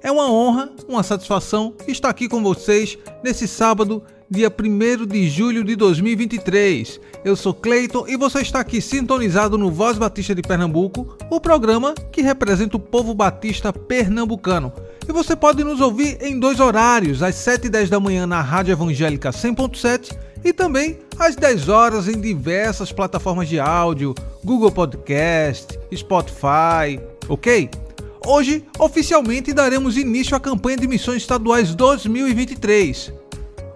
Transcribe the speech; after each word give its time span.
É 0.00 0.12
uma 0.12 0.30
honra, 0.30 0.70
uma 0.86 1.02
satisfação 1.02 1.74
estar 1.88 2.08
aqui 2.08 2.28
com 2.28 2.40
vocês 2.40 2.96
nesse 3.22 3.48
sábado, 3.48 4.00
dia 4.30 4.48
1 4.48 5.06
de 5.06 5.28
julho 5.28 5.64
de 5.64 5.74
2023. 5.74 7.00
Eu 7.24 7.34
sou 7.34 7.52
Cleiton 7.52 8.06
e 8.06 8.16
você 8.16 8.40
está 8.40 8.60
aqui 8.60 8.80
sintonizado 8.80 9.58
no 9.58 9.72
Voz 9.72 9.98
Batista 9.98 10.36
de 10.36 10.42
Pernambuco, 10.42 11.16
o 11.28 11.40
programa 11.40 11.94
que 12.12 12.22
representa 12.22 12.76
o 12.76 12.80
povo 12.80 13.12
batista 13.12 13.72
pernambucano. 13.72 14.72
E 15.08 15.12
você 15.12 15.34
pode 15.34 15.64
nos 15.64 15.80
ouvir 15.80 16.18
em 16.20 16.38
dois 16.38 16.60
horários, 16.60 17.20
às 17.20 17.34
7 17.34 17.66
e 17.66 17.70
10 17.70 17.90
da 17.90 17.98
manhã 17.98 18.24
na 18.24 18.40
Rádio 18.40 18.72
Evangélica 18.72 19.30
100.7 19.30 20.16
e 20.44 20.52
também 20.52 21.00
às 21.18 21.34
10 21.34 21.68
horas 21.68 22.06
em 22.06 22.20
diversas 22.20 22.92
plataformas 22.92 23.48
de 23.48 23.58
áudio, 23.58 24.14
Google 24.44 24.70
Podcast, 24.70 25.76
Spotify, 25.92 27.00
ok? 27.28 27.68
Hoje, 28.26 28.64
oficialmente, 28.78 29.52
daremos 29.52 29.96
início 29.96 30.36
à 30.36 30.40
campanha 30.40 30.76
de 30.76 30.88
missões 30.88 31.18
estaduais 31.18 31.74
2023. 31.74 33.12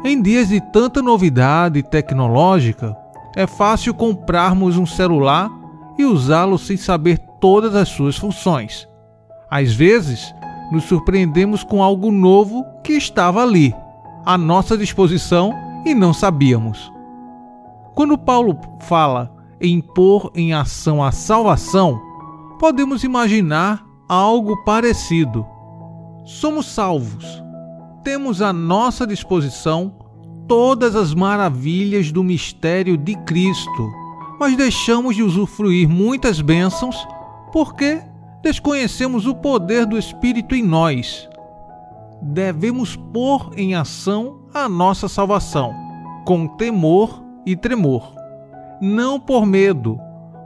Em 0.05 0.21
dias 0.21 0.49
de 0.49 0.61
tanta 0.61 1.01
novidade 1.01 1.83
tecnológica, 1.83 2.95
é 3.35 3.47
fácil 3.47 3.95
comprarmos 3.95 4.77
um 4.77 4.85
celular 4.85 5.51
e 5.99 6.05
usá-lo 6.05 6.59
sem 6.59 6.77
saber 6.77 7.19
todas 7.41 7.75
as 7.75 7.89
suas 7.89 8.19
funções. 8.19 8.87
Às 9.51 9.73
vezes, 9.73 10.35
nos 10.71 10.85
surpreendemos 10.85 11.65
com 11.65 11.83
algo 11.83 12.11
novo 12.11 12.63
que 12.85 12.93
estava 12.93 13.43
ali, 13.43 13.75
à 14.27 14.37
nossa 14.37 14.77
disposição 14.77 15.55
e 15.87 15.95
não 15.95 16.13
sabíamos. 16.13 16.93
Quando 17.95 18.19
Paulo 18.19 18.59
fala 18.81 19.42
em 19.63 19.81
pôr 19.81 20.33
em 20.35 20.53
ação 20.53 21.01
a 21.03 21.13
salvação, 21.13 22.03
podemos 22.59 23.05
imaginar 23.05 23.87
algo 24.09 24.57
parecido. 24.65 25.47
Somos 26.25 26.67
salvos. 26.67 27.25
Temos 28.03 28.43
à 28.43 28.53
nossa 28.53 29.07
disposição 29.07 29.95
todas 30.49 30.97
as 30.97 31.15
maravilhas 31.15 32.11
do 32.11 32.25
mistério 32.25 32.97
de 32.97 33.15
Cristo, 33.25 33.89
mas 34.41 34.57
deixamos 34.57 35.15
de 35.15 35.23
usufruir 35.23 35.89
muitas 35.89 36.41
bênçãos 36.41 36.97
porque 37.53 38.03
desconhecemos 38.43 39.27
o 39.29 39.35
poder 39.37 39.87
do 39.87 39.97
Espírito 39.97 40.57
em 40.57 40.65
nós. 40.65 41.29
Devemos 42.21 42.97
pôr 42.97 43.53
em 43.57 43.77
ação 43.77 44.41
a 44.53 44.69
nossa 44.69 45.07
salvação, 45.07 45.73
com 46.25 46.49
temor 46.49 47.23
e 47.47 47.57
tremor 47.57 48.22
não 48.83 49.21
por 49.21 49.47
medo, 49.47 49.97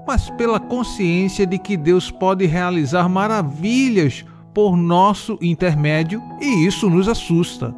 mas 0.07 0.29
pela 0.29 0.61
consciência 0.61 1.47
de 1.47 1.59
que 1.59 1.75
Deus 1.75 2.11
pode 2.11 2.45
realizar 2.45 3.09
maravilhas 3.09 4.27
por 4.53 4.77
nosso 4.77 5.39
intermédio 5.41 6.23
e 6.39 6.67
isso 6.67 6.91
nos 6.91 7.09
assusta. 7.09 7.75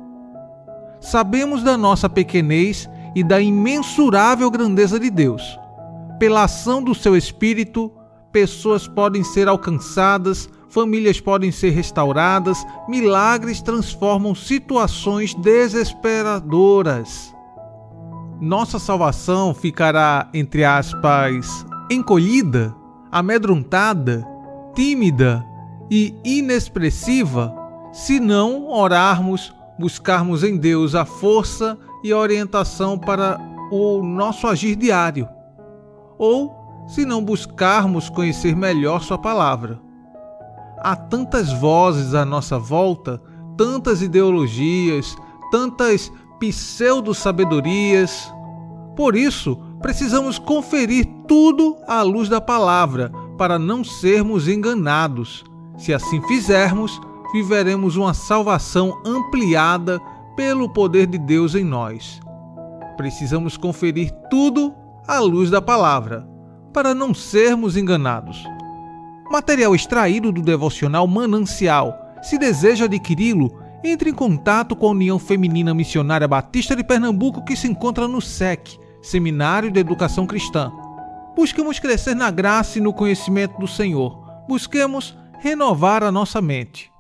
Sabemos 1.01 1.63
da 1.63 1.77
nossa 1.77 2.09
pequenez 2.09 2.91
e 3.15 3.23
da 3.23 3.41
imensurável 3.41 4.51
grandeza 4.51 4.99
de 4.99 5.11
Deus. 5.11 5.57
Pela 6.19 6.43
ação 6.43 6.83
do 6.83 6.93
seu 6.93 7.17
Espírito, 7.17 7.93
pessoas 8.33 8.89
podem 8.89 9.23
ser 9.23 9.47
alcançadas, 9.47 10.51
famílias 10.69 11.21
podem 11.21 11.53
ser 11.53 11.71
restauradas, 11.71 12.67
milagres 12.89 13.63
transformam 13.63 14.35
situações 14.35 15.35
desesperadoras 15.35 17.33
nossa 18.41 18.79
salvação 18.79 19.53
ficará, 19.53 20.29
entre 20.33 20.65
aspas, 20.65 21.67
encolhida, 21.91 22.75
amedrontada, 23.11 24.27
tímida 24.75 25.45
e 25.91 26.15
inexpressiva 26.25 27.55
se 27.93 28.21
não 28.21 28.69
orarmos, 28.69 29.53
buscarmos 29.79 30.45
em 30.45 30.57
Deus 30.57 30.95
a 30.95 31.05
força 31.05 31.77
e 32.05 32.13
a 32.13 32.19
orientação 32.19 32.99
para 32.99 33.41
o 33.73 34.03
nosso 34.03 34.47
agir 34.47 34.77
diário, 34.77 35.29
ou 36.17 36.85
se 36.87 37.05
não 37.05 37.23
buscarmos 37.23 38.09
conhecer 38.09 38.55
melhor 38.55 39.03
Sua 39.03 39.19
palavra. 39.19 39.81
Há 40.79 40.95
tantas 40.95 41.53
vozes 41.53 42.15
à 42.15 42.25
nossa 42.25 42.59
volta, 42.59 43.21
tantas 43.57 44.01
ideologias, 44.01 45.17
tantas 45.51 46.13
pseudo-sabedorias. 46.39 48.33
Por 48.97 49.17
isso, 49.17 49.57
precisamos 49.81 50.39
conferir 50.39 51.07
tudo 51.27 51.77
à 51.87 52.03
luz 52.03 52.29
da 52.29 52.41
palavra 52.41 53.13
para 53.37 53.59
não 53.59 53.85
sermos 53.85 54.49
enganados. 54.49 55.45
Se 55.77 55.95
assim 55.95 56.21
fizermos, 56.23 57.01
viveremos 57.33 57.97
uma 57.97 58.15
salvação 58.15 59.01
ampliada 59.05 60.01
pelo 60.37 60.69
poder 60.69 61.07
de 61.07 61.19
Deus 61.19 61.55
em 61.55 61.65
nós. 61.65 62.21
Precisamos 62.97 63.57
conferir 63.57 64.11
tudo 64.31 64.75
à 65.07 65.21
luz 65.21 65.51
da 65.51 65.63
palavra 65.63 66.29
para 66.73 66.95
não 66.95 67.15
sermos 67.15 67.77
enganados. 67.77 68.45
Material 69.31 69.75
extraído 69.75 70.33
do 70.33 70.41
devocional 70.41 71.07
Manancial. 71.07 71.97
Se 72.23 72.39
deseja 72.39 72.87
adquiri-lo, 72.87 73.53
entre 73.83 74.11
em 74.11 74.15
contato 74.15 74.75
com 74.75 74.87
a 74.87 74.91
União 74.91 75.19
Feminina 75.19 75.75
Missionária 75.75 76.27
Batista 76.27 76.75
de 76.75 76.83
Pernambuco, 76.83 77.45
que 77.45 77.57
se 77.57 77.69
encontra 77.69 78.09
no 78.09 78.21
SEC, 78.21 78.79
Seminário 79.03 79.71
de 79.71 79.79
Educação 79.79 80.27
Cristã. 80.27 80.73
Busquemos 81.37 81.79
crescer 81.79 82.15
na 82.15 82.31
graça 82.31 82.79
e 82.79 82.81
no 82.81 82.93
conhecimento 82.93 83.59
do 83.59 83.69
Senhor. 83.69 84.19
Busquemos 84.49 85.17
renovar 85.39 86.03
a 86.03 86.11
nossa 86.11 86.43
mente. 86.43 86.93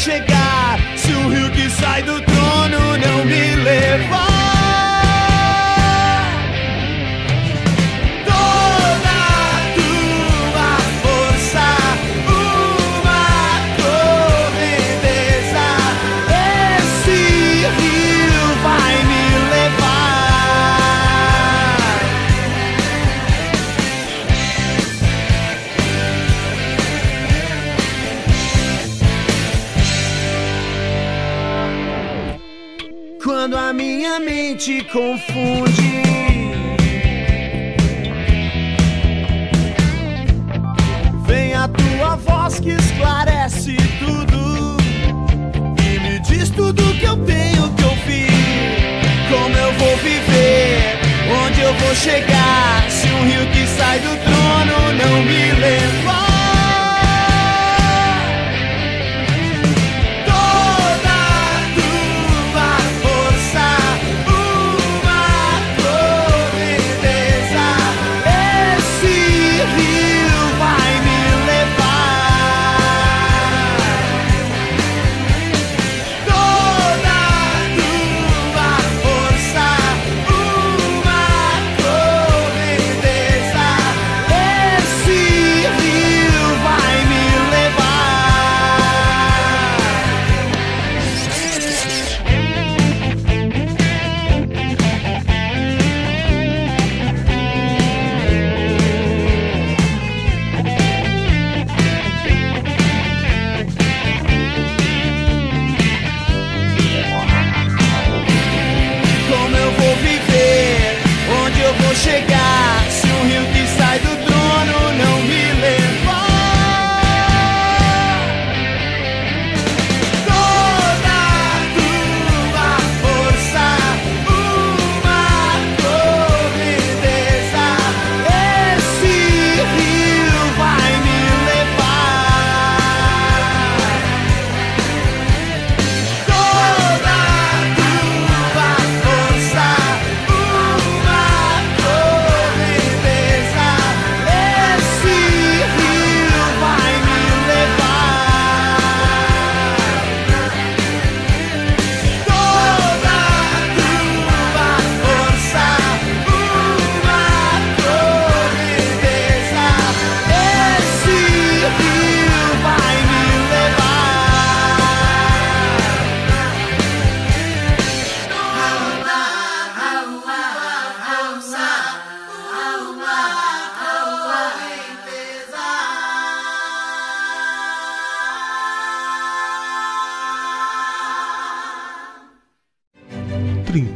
Chegar 0.00 0.78
se 0.96 1.12
o 1.12 1.28
rio 1.28 1.50
que 1.50 1.68
sai 1.68 2.02
do 2.02 2.18
trono 2.22 2.96
não 2.96 3.24
me 3.26 3.54
levar? 3.56 4.19
Mente 34.60 34.84
confunde. 34.84 36.02
Vem 41.26 41.54
a 41.54 41.66
tua 41.66 42.16
voz 42.16 42.60
que 42.60 42.68
esclarece 42.68 43.74
tudo 43.98 44.76
e 45.82 46.00
me 46.00 46.18
diz 46.20 46.50
tudo 46.50 46.82
que 46.98 47.06
eu 47.06 47.16
tenho 47.24 47.72
que 47.74 47.84
ouvir. 47.84 48.28
Como 49.30 49.56
eu 49.56 49.72
vou 49.78 49.96
viver, 49.96 50.98
onde 51.46 51.60
eu 51.62 51.72
vou 51.74 51.94
chegar, 51.94 52.84
se 52.90 53.06
o 53.08 53.24
rio 53.24 53.46
que 53.52 53.66
sai 53.66 53.98
do 54.00 54.14
trono 54.24 54.39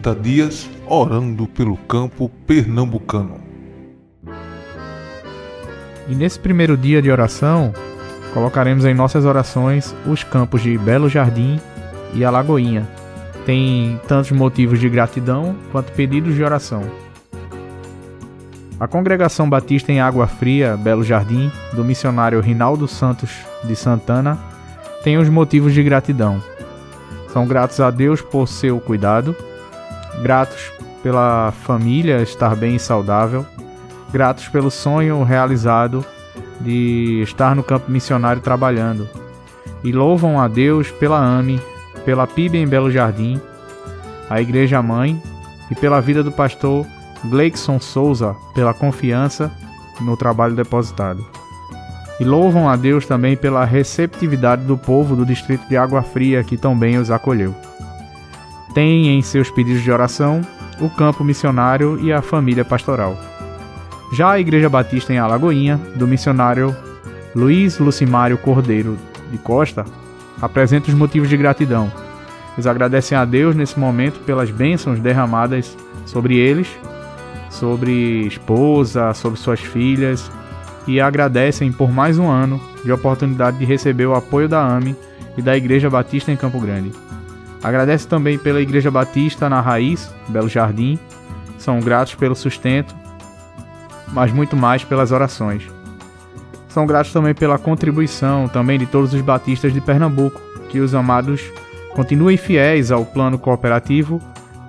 40 0.05 0.15
dias 0.17 0.71
orando 0.87 1.47
pelo 1.47 1.79
campo 1.79 2.29
pernambucano. 2.47 3.41
E 6.06 6.15
nesse 6.15 6.39
primeiro 6.39 6.77
dia 6.77 7.01
de 7.01 7.11
oração, 7.11 7.73
colocaremos 8.35 8.85
em 8.85 8.93
nossas 8.93 9.25
orações 9.25 9.95
os 10.06 10.23
campos 10.23 10.61
de 10.62 10.77
Belo 10.77 11.09
Jardim 11.09 11.59
e 12.12 12.23
Alagoinha. 12.23 12.87
Tem 13.47 13.99
tantos 14.06 14.31
motivos 14.33 14.79
de 14.79 14.91
gratidão 14.91 15.56
quanto 15.73 15.93
pedidos 15.93 16.35
de 16.35 16.45
oração. 16.45 16.83
A 18.79 18.87
Congregação 18.87 19.49
Batista 19.49 19.91
em 19.91 20.01
Água 20.01 20.27
Fria, 20.27 20.77
Belo 20.77 21.03
Jardim, 21.03 21.51
do 21.73 21.83
missionário 21.83 22.41
Rinaldo 22.41 22.87
Santos 22.87 23.31
de 23.65 23.75
Santana, 23.75 24.39
tem 25.03 25.17
os 25.17 25.31
motivos 25.31 25.73
de 25.73 25.82
gratidão. 25.82 26.43
São 27.32 27.46
gratos 27.46 27.81
a 27.81 27.91
Deus 27.91 28.20
por 28.20 28.46
seu 28.46 28.79
cuidado 28.79 29.34
gratos 30.23 30.73
pela 31.03 31.53
família 31.53 32.23
estar 32.23 32.56
bem 32.56 32.77
e 32.77 32.81
saudável, 32.81 33.44
gratos 34.13 34.49
pelo 34.49 34.71
sonho 34.71 35.23
realizado 35.23 36.05
de 36.61 37.21
estar 37.23 37.55
no 37.55 37.63
campo 37.63 37.91
missionário 37.91 38.41
trabalhando. 38.41 39.09
E 39.83 39.93
louvam 39.93 40.41
a 40.41 40.49
Deus 40.49 40.91
pela 40.91 41.19
AME, 41.19 41.61
pela 42.05 42.27
PIB 42.27 42.59
em 42.59 42.67
Belo 42.67 42.91
Jardim, 42.91 43.41
a 44.31 44.41
Igreja 44.41 44.81
Mãe 44.81 45.21
e 45.71 45.75
pela 45.75 46.01
vida 46.01 46.23
do 46.23 46.33
pastor 46.33 46.87
Gleikson 47.27 47.79
Souza, 47.81 48.35
pela 48.55 48.75
confiança 48.75 49.53
no 50.01 50.17
trabalho 50.17 50.55
depositado. 50.55 51.25
E 52.19 52.25
louvam 52.25 52.69
a 52.69 52.77
Deus 52.77 53.06
também 53.06 53.37
pela 53.37 53.65
receptividade 53.65 54.63
do 54.65 54.79
povo 54.79 55.17
do 55.17 55.27
distrito 55.27 55.69
de 55.69 55.77
Água 55.77 56.03
Fria 56.03 56.44
que 56.44 56.56
tão 56.56 56.79
bem 56.79 56.97
os 56.97 57.11
acolheu. 57.11 57.55
Tem 58.74 59.06
em 59.08 59.22
seus 59.22 59.50
pedidos 59.50 59.82
de 59.82 59.90
oração 59.90 60.40
o 60.81 60.90
campo 60.90 61.22
missionário 61.22 61.98
e 62.04 62.12
a 62.12 62.20
família 62.20 62.64
pastoral. 62.64 63.16
Já 64.12 64.32
a 64.32 64.40
Igreja 64.40 64.69
Batista 64.69 65.12
em 65.12 65.19
Alagoinha, 65.19 65.81
do 65.94 66.06
missionário 66.06 66.76
Luiz 67.34 67.78
Lucimário 67.78 68.36
Cordeiro 68.36 68.98
de 69.31 69.38
Costa, 69.38 69.84
apresenta 70.43 70.88
os 70.88 70.94
motivos 70.94 71.28
de 71.28 71.36
gratidão. 71.36 71.90
Eles 72.54 72.66
agradecem 72.66 73.16
a 73.16 73.24
Deus 73.24 73.54
nesse 73.54 73.78
momento 73.78 74.20
pelas 74.20 74.50
bênçãos 74.50 74.98
derramadas 74.98 75.76
sobre 76.04 76.36
eles, 76.36 76.69
sobre 77.50 78.26
esposa, 78.26 79.14
sobre 79.14 79.38
suas 79.38 79.60
filhas, 79.60 80.31
e 80.86 81.00
agradecem 81.00 81.72
por 81.72 81.90
mais 81.90 82.19
um 82.19 82.28
ano 82.28 82.60
de 82.84 82.93
oportunidade 82.93 83.58
de 83.58 83.64
receber 83.64 84.06
o 84.06 84.14
apoio 84.14 84.48
da 84.48 84.60
AME 84.60 84.94
e 85.36 85.43
da 85.43 85.56
Igreja 85.56 85.88
Batista 85.88 86.31
em 86.31 86.36
Campo 86.36 86.60
Grande. 86.60 86.93
Agradece 87.65 88.06
também 88.06 88.37
pela 88.37 88.61
Igreja 88.61 88.91
Batista 88.91 89.49
na 89.49 89.59
Raiz, 89.63 90.15
Belo 90.29 90.51
Jardim, 90.51 90.99
são 91.56 91.81
gratos 91.81 92.15
pelo 92.15 92.37
sustento, 92.37 92.94
mas 94.13 94.31
muito 94.31 94.55
mais 94.55 94.85
pelas 94.85 95.11
orações. 95.11 95.63
São 96.69 96.85
gratos 96.85 97.11
também 97.11 97.33
pela 97.33 97.56
contribuição 97.56 98.49
também 98.49 98.79
de 98.79 98.85
todos 98.85 99.15
os 99.15 99.21
batistas 99.23 99.73
de 99.73 99.81
Pernambuco, 99.81 100.43
que 100.69 100.79
os 100.79 100.94
amados 100.94 101.41
continuem 101.94 102.37
fiéis 102.37 102.93
ao 102.93 103.06
plano 103.06 103.39
cooperativo, 103.39 104.21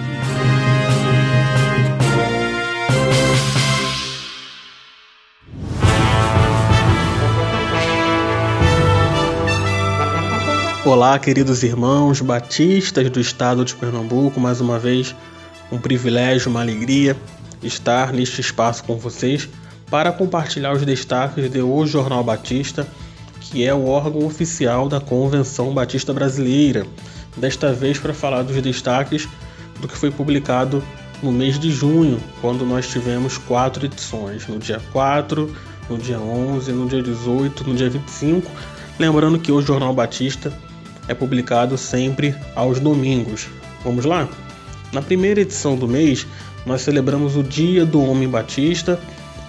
Olá, 10.85 11.17
queridos 11.17 11.63
irmãos 11.63 12.21
batistas 12.21 13.09
do 13.09 13.19
estado 13.19 13.65
de 13.65 13.73
Pernambuco, 13.73 14.39
mais 14.39 14.61
uma 14.61 14.77
vez 14.77 15.15
um 15.71 15.79
privilégio, 15.79 16.51
uma 16.51 16.61
alegria 16.61 17.17
estar 17.63 18.13
neste 18.13 18.39
espaço 18.39 18.83
com 18.83 18.95
vocês 18.95 19.49
para 19.89 20.11
compartilhar 20.11 20.73
os 20.73 20.85
destaques 20.85 21.49
de 21.49 21.59
O 21.59 21.87
Jornal 21.87 22.23
Batista, 22.23 22.85
que 23.41 23.65
é 23.65 23.73
o 23.73 23.87
órgão 23.87 24.27
oficial 24.27 24.87
da 24.87 25.01
Convenção 25.01 25.73
Batista 25.73 26.13
Brasileira. 26.13 26.85
Desta 27.35 27.73
vez 27.73 27.97
para 27.97 28.13
falar 28.13 28.43
dos 28.43 28.61
destaques 28.61 29.27
do 29.81 29.87
que 29.87 29.97
foi 29.97 30.11
publicado 30.11 30.83
no 31.23 31.31
mês 31.31 31.57
de 31.57 31.71
junho, 31.71 32.19
quando 32.41 32.63
nós 32.63 32.87
tivemos 32.87 33.39
quatro 33.39 33.87
edições, 33.87 34.45
no 34.45 34.59
dia 34.59 34.79
4, 34.93 35.51
no 35.89 35.97
dia 35.97 36.19
11, 36.19 36.71
no 36.71 36.87
dia 36.87 37.01
18, 37.01 37.63
no 37.63 37.73
dia 37.73 37.89
25. 37.89 38.51
Lembrando 38.99 39.39
que 39.39 39.51
o 39.51 39.63
Jornal 39.63 39.91
Batista 39.91 40.53
é 41.07 41.13
publicado 41.13 41.77
sempre 41.77 42.35
aos 42.55 42.79
domingos. 42.79 43.47
Vamos 43.83 44.05
lá? 44.05 44.27
Na 44.91 45.01
primeira 45.01 45.41
edição 45.41 45.75
do 45.75 45.87
mês, 45.87 46.25
nós 46.65 46.81
celebramos 46.81 47.35
o 47.35 47.43
Dia 47.43 47.85
do 47.85 48.01
Homem 48.01 48.27
Batista, 48.27 48.99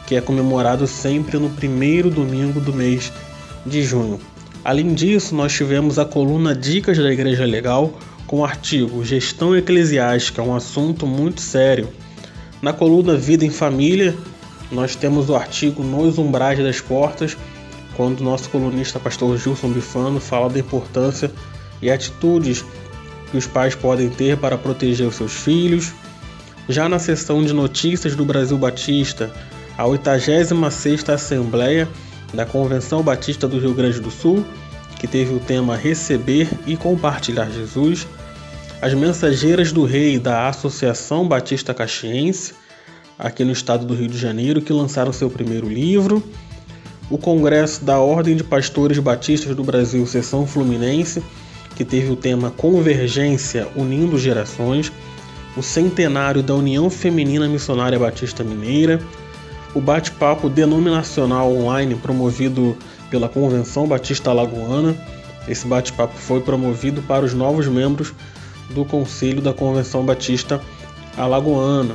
que 0.06 0.14
é 0.14 0.20
comemorado 0.20 0.86
sempre 0.86 1.38
no 1.38 1.50
primeiro 1.50 2.10
domingo 2.10 2.60
do 2.60 2.72
mês 2.72 3.12
de 3.64 3.82
junho. 3.82 4.20
Além 4.64 4.94
disso, 4.94 5.34
nós 5.34 5.52
tivemos 5.52 5.98
a 5.98 6.04
coluna 6.04 6.54
Dicas 6.54 6.98
da 6.98 7.12
Igreja 7.12 7.44
Legal 7.44 7.98
com 8.26 8.40
o 8.40 8.44
artigo 8.44 9.04
Gestão 9.04 9.56
Eclesiástica, 9.56 10.42
um 10.42 10.54
assunto 10.54 11.06
muito 11.06 11.40
sério. 11.40 11.88
Na 12.60 12.72
coluna 12.72 13.16
Vida 13.16 13.44
em 13.44 13.50
Família, 13.50 14.16
nós 14.70 14.96
temos 14.96 15.30
o 15.30 15.36
artigo 15.36 15.82
Nos 15.82 16.18
Umbrais 16.18 16.58
das 16.58 16.80
Portas, 16.80 17.36
quando 17.96 18.22
nosso 18.22 18.50
colunista 18.50 19.00
pastor 19.00 19.36
Gilson 19.38 19.70
Bifano 19.70 20.20
fala 20.20 20.50
da 20.50 20.58
importância 20.58 21.30
e 21.80 21.90
atitudes 21.90 22.64
que 23.30 23.36
os 23.36 23.46
pais 23.46 23.74
podem 23.74 24.10
ter 24.10 24.36
para 24.36 24.58
proteger 24.58 25.06
os 25.06 25.16
seus 25.16 25.32
filhos. 25.32 25.92
Já 26.68 26.88
na 26.88 26.98
seção 26.98 27.42
de 27.42 27.52
notícias 27.52 28.14
do 28.14 28.24
Brasil 28.24 28.58
Batista, 28.58 29.32
a 29.78 29.84
86ª 29.84 31.14
Assembleia 31.14 31.88
da 32.34 32.44
Convenção 32.44 33.02
Batista 33.02 33.48
do 33.48 33.58
Rio 33.58 33.72
Grande 33.72 34.00
do 34.00 34.10
Sul, 34.10 34.44
que 34.98 35.06
teve 35.06 35.34
o 35.34 35.40
tema 35.40 35.76
Receber 35.76 36.48
e 36.66 36.76
Compartilhar 36.76 37.50
Jesus, 37.50 38.06
as 38.80 38.92
Mensageiras 38.94 39.72
do 39.72 39.84
Rei 39.84 40.18
da 40.18 40.48
Associação 40.48 41.26
Batista 41.26 41.72
Caxiense, 41.72 42.54
aqui 43.18 43.44
no 43.44 43.52
estado 43.52 43.86
do 43.86 43.94
Rio 43.94 44.08
de 44.08 44.18
Janeiro, 44.18 44.60
que 44.60 44.72
lançaram 44.72 45.12
seu 45.12 45.30
primeiro 45.30 45.68
livro, 45.68 46.22
o 47.10 47.16
Congresso 47.16 47.84
da 47.84 47.98
Ordem 47.98 48.36
de 48.36 48.42
Pastores 48.42 48.98
Batistas 48.98 49.54
do 49.54 49.62
Brasil, 49.62 50.04
Seção 50.06 50.46
Fluminense, 50.46 51.22
que 51.76 51.84
teve 51.84 52.10
o 52.10 52.16
tema 52.16 52.50
Convergência 52.50 53.68
Unindo 53.76 54.18
Gerações, 54.18 54.90
o 55.56 55.62
centenário 55.62 56.42
da 56.42 56.54
União 56.54 56.90
Feminina 56.90 57.48
Missionária 57.48 57.98
Batista 57.98 58.42
Mineira, 58.42 59.00
o 59.74 59.80
bate-papo 59.80 60.48
denominacional 60.48 61.52
online 61.52 61.94
promovido 61.94 62.76
pela 63.10 63.28
Convenção 63.28 63.86
Batista 63.86 64.30
Alagoana. 64.30 64.96
Esse 65.46 65.66
bate-papo 65.66 66.16
foi 66.16 66.40
promovido 66.40 67.02
para 67.02 67.24
os 67.24 67.34
novos 67.34 67.68
membros 67.68 68.12
do 68.70 68.84
Conselho 68.84 69.40
da 69.40 69.52
Convenção 69.52 70.04
Batista 70.04 70.60
Alagoana. 71.16 71.94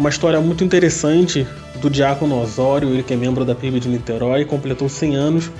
Uma 0.00 0.08
história 0.08 0.40
muito 0.40 0.64
interessante 0.64 1.46
do 1.78 1.90
Diácono 1.90 2.40
Osório, 2.40 2.88
ele 2.88 3.02
que 3.02 3.12
é 3.12 3.16
membro 3.18 3.44
da 3.44 3.54
PIB 3.54 3.80
de 3.80 3.86
Niterói, 3.86 4.46
completou 4.46 4.88
100 4.88 5.14
anos, 5.14 5.50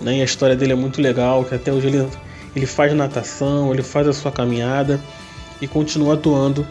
né, 0.00 0.18
e 0.18 0.20
a 0.20 0.24
história 0.24 0.54
dele 0.54 0.74
é 0.74 0.76
muito 0.76 1.02
legal, 1.02 1.42
que 1.42 1.56
até 1.56 1.72
hoje 1.72 1.88
ele, 1.88 2.08
ele 2.54 2.66
faz 2.66 2.92
natação, 2.92 3.74
ele 3.74 3.82
faz 3.82 4.06
a 4.06 4.12
sua 4.12 4.30
caminhada 4.30 5.00
e 5.60 5.66
continua 5.66 6.14
atuando, 6.14 6.64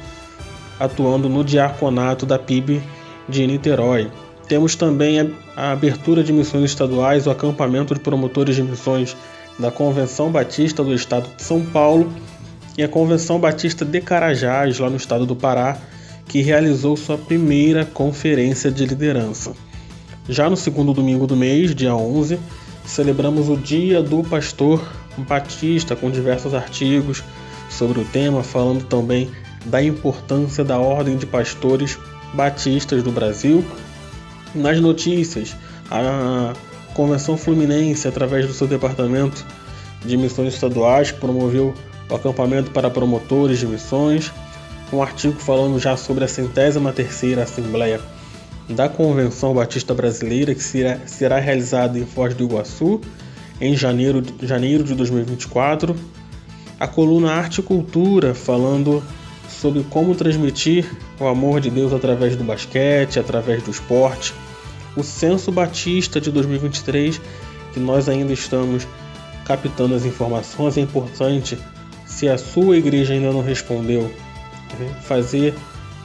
atuando 0.79 1.27
no 1.27 1.43
diaconato 1.43 2.25
da 2.25 2.39
PIB 2.39 2.81
de 3.27 3.47
Niterói. 3.47 4.09
Temos 4.47 4.73
também 4.77 5.19
a, 5.19 5.27
a 5.57 5.71
abertura 5.73 6.23
de 6.23 6.31
missões 6.31 6.63
estaduais, 6.63 7.27
o 7.27 7.31
acampamento 7.31 7.93
de 7.93 7.99
promotores 7.99 8.55
de 8.55 8.63
missões 8.63 9.13
da 9.59 9.69
Convenção 9.69 10.31
Batista 10.31 10.81
do 10.81 10.93
Estado 10.93 11.27
de 11.35 11.43
São 11.43 11.65
Paulo 11.65 12.13
e 12.77 12.81
a 12.81 12.87
Convenção 12.87 13.41
Batista 13.41 13.83
de 13.83 13.99
Carajás, 13.99 14.79
lá 14.79 14.89
no 14.89 14.95
estado 14.95 15.25
do 15.25 15.35
Pará, 15.35 15.77
que 16.27 16.41
realizou 16.41 16.95
sua 16.97 17.17
primeira 17.17 17.85
conferência 17.85 18.71
de 18.71 18.85
liderança. 18.85 19.53
Já 20.27 20.49
no 20.49 20.55
segundo 20.55 20.93
domingo 20.93 21.27
do 21.27 21.35
mês, 21.35 21.75
dia 21.75 21.95
11, 21.95 22.39
celebramos 22.85 23.49
o 23.49 23.57
Dia 23.57 24.01
do 24.01 24.23
Pastor 24.23 24.81
Batista 25.17 25.95
com 25.95 26.09
diversos 26.09 26.53
artigos 26.53 27.23
sobre 27.69 27.99
o 27.99 28.05
tema, 28.05 28.43
falando 28.43 28.85
também 28.85 29.29
da 29.65 29.83
importância 29.83 30.63
da 30.63 30.77
Ordem 30.77 31.17
de 31.17 31.25
Pastores 31.25 31.97
Batistas 32.33 33.03
do 33.03 33.11
Brasil. 33.11 33.63
Nas 34.55 34.79
notícias, 34.79 35.55
a 35.89 36.53
Convenção 36.93 37.37
Fluminense, 37.37 38.07
através 38.07 38.45
do 38.45 38.53
seu 38.53 38.67
departamento 38.67 39.45
de 40.05 40.15
missões 40.17 40.53
estaduais, 40.53 41.11
promoveu 41.11 41.73
o 42.09 42.15
acampamento 42.15 42.71
para 42.71 42.89
promotores 42.89 43.59
de 43.59 43.65
missões, 43.65 44.31
um 44.91 45.01
artigo 45.01 45.39
falando 45.39 45.79
já 45.79 45.95
sobre 45.97 46.23
a 46.23 46.27
centésima 46.27 46.91
terceira 46.91 47.43
Assembleia 47.43 47.99
da 48.69 48.87
Convenção 48.87 49.53
Batista 49.53 49.93
Brasileira, 49.93 50.53
que 50.53 50.63
será, 50.63 50.99
será 51.05 51.39
realizada 51.39 51.97
em 51.97 52.05
Foz 52.05 52.33
do 52.33 52.43
Iguaçu 52.43 53.01
em 53.59 53.75
janeiro, 53.75 54.23
janeiro 54.41 54.83
de 54.83 54.93
2024. 54.93 55.95
A 56.79 56.87
coluna 56.87 57.31
Arte 57.31 57.59
e 57.59 57.63
Cultura, 57.63 58.33
falando 58.33 59.03
sobre 59.47 59.83
como 59.89 60.15
transmitir 60.15 60.85
o 61.19 61.27
amor 61.27 61.61
de 61.61 61.69
Deus 61.69 61.93
através 61.93 62.35
do 62.35 62.43
basquete, 62.43 63.19
através 63.19 63.63
do 63.63 63.71
esporte. 63.71 64.33
O 64.95 65.03
Censo 65.03 65.51
Batista 65.51 66.19
de 66.19 66.31
2023, 66.31 67.21
que 67.73 67.79
nós 67.79 68.09
ainda 68.09 68.33
estamos 68.33 68.87
captando 69.45 69.95
as 69.95 70.05
informações, 70.05 70.77
é 70.77 70.81
importante, 70.81 71.57
se 72.05 72.27
a 72.27 72.37
sua 72.37 72.77
igreja 72.77 73.13
ainda 73.13 73.31
não 73.31 73.41
respondeu, 73.41 74.11
fazer 75.01 75.53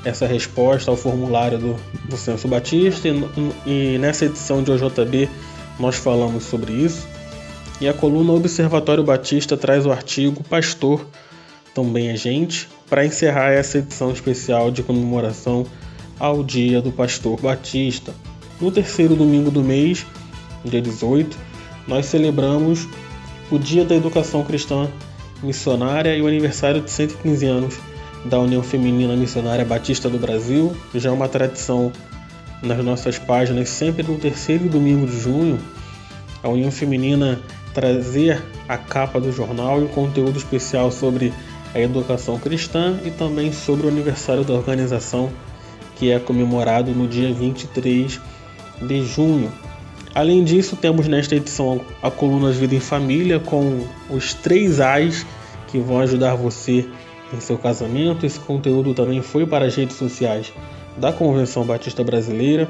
essa 0.05 0.27
resposta 0.27 0.91
ao 0.91 0.97
formulário 0.97 1.59
do, 1.59 1.77
do 2.09 2.17
Censo 2.17 2.49
Batista 2.49 3.09
e, 3.09 3.15
e 3.67 3.99
nessa 3.99 4.27
edição 4.27 4.63
de 4.63 4.71
OJB 4.71 5.29
nós 5.79 5.97
falamos 5.97 6.45
sobre 6.45 6.73
isso. 6.73 7.07
E 7.81 7.89
a 7.89 7.95
coluna 7.95 8.33
Observatório 8.33 9.05
Batista 9.05 9.57
traz 9.57 9.87
o 9.87 9.93
artigo 9.93 10.43
Pastor 10.45 11.07
também 11.79 12.09
é 12.09 12.17
gente 12.17 12.69
para 12.91 13.07
encerrar 13.07 13.53
essa 13.53 13.79
edição 13.79 14.11
especial 14.11 14.69
de 14.69 14.83
comemoração 14.83 15.65
ao 16.19 16.43
Dia 16.43 16.83
do 16.83 16.91
Pastor 16.91 17.41
Batista. 17.41 18.13
No 18.61 18.73
terceiro 18.73 19.15
domingo 19.15 19.49
do 19.49 19.63
mês, 19.63 20.05
dia 20.65 20.83
18, 20.83 21.39
nós 21.87 22.07
celebramos 22.07 22.89
o 23.49 23.61
Dia 23.61 23.85
da 23.85 23.95
Educação 23.95 24.43
Cristã 24.43 24.89
Missionária 25.41 26.17
e 26.17 26.21
o 26.21 26.27
aniversário 26.27 26.81
de 26.81 26.91
115 26.91 27.47
anos 27.47 27.79
da 28.25 28.39
União 28.39 28.63
Feminina 28.63 29.17
Missionária 29.17 29.65
Batista 29.65 30.09
do 30.09 30.19
Brasil. 30.19 30.77
Já 30.95 31.11
é 31.11 31.13
uma 31.13 31.29
tradição 31.29 31.93
nas 32.63 32.85
nossas 32.85 33.19
páginas, 33.19 33.69
sempre 33.69 34.03
no 34.03 34.19
terceiro 34.19 34.69
domingo 34.69 35.07
de 35.07 35.19
junho, 35.19 35.59
a 36.43 36.49
União 36.49 36.71
Feminina 36.71 37.41
trazer 37.73 38.43
a 38.69 38.77
capa 38.77 39.21
do 39.21 39.31
jornal 39.31 39.81
e 39.81 39.85
um 39.85 39.89
conteúdo 39.89 40.37
especial 40.37 40.91
sobre 40.91 41.33
a 41.75 41.81
educação 41.81 42.39
cristã 42.39 42.99
e 43.05 43.11
também 43.11 43.53
sobre 43.53 43.87
o 43.87 43.89
aniversário 43.89 44.45
da 44.45 44.55
organização, 44.55 45.31
que 45.97 46.11
é 46.11 46.19
comemorado 46.19 46.93
no 46.93 47.07
dia 47.07 47.33
23 47.33 48.21
de 48.83 49.05
junho. 49.05 49.53
Além 50.15 50.43
disso, 50.43 50.75
temos 50.75 51.07
nesta 51.07 51.37
edição 51.37 51.81
a 52.03 52.11
coluna 52.11 52.51
Vida 52.51 52.75
em 52.75 52.81
Família 52.81 53.39
com 53.39 53.87
os 54.11 54.35
três 54.35 54.81
A's 54.81 55.25
que 55.69 55.79
vão 55.79 56.01
ajudar 56.01 56.35
você 56.35 56.89
em 57.33 57.41
seu 57.41 57.59
casamento. 57.59 58.25
Esse 58.25 58.41
conteúdo 58.41 58.95
também 58.95 59.23
foi 59.23 59.47
para 59.47 59.67
as 59.67 59.75
redes 59.75 59.97
sociais 59.97 60.53
da 60.97 61.13
Convenção 61.13 61.65
Batista 61.65 62.03
Brasileira. 62.03 62.69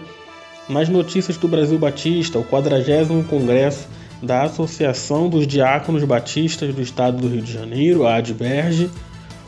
Nas 0.68 0.88
notícias 0.88 1.36
do 1.36 1.48
Brasil 1.48 1.78
Batista, 1.78 2.38
o 2.38 2.44
40 2.44 3.24
Congresso 3.28 3.88
da 4.22 4.42
Associação 4.42 5.28
dos 5.28 5.46
Diáconos 5.46 6.04
Batistas 6.04 6.74
do 6.74 6.82
Estado 6.82 7.18
do 7.18 7.28
Rio 7.28 7.40
de 7.40 7.52
Janeiro, 7.52 8.06
a 8.06 8.16
ADBERGE, 8.16 8.90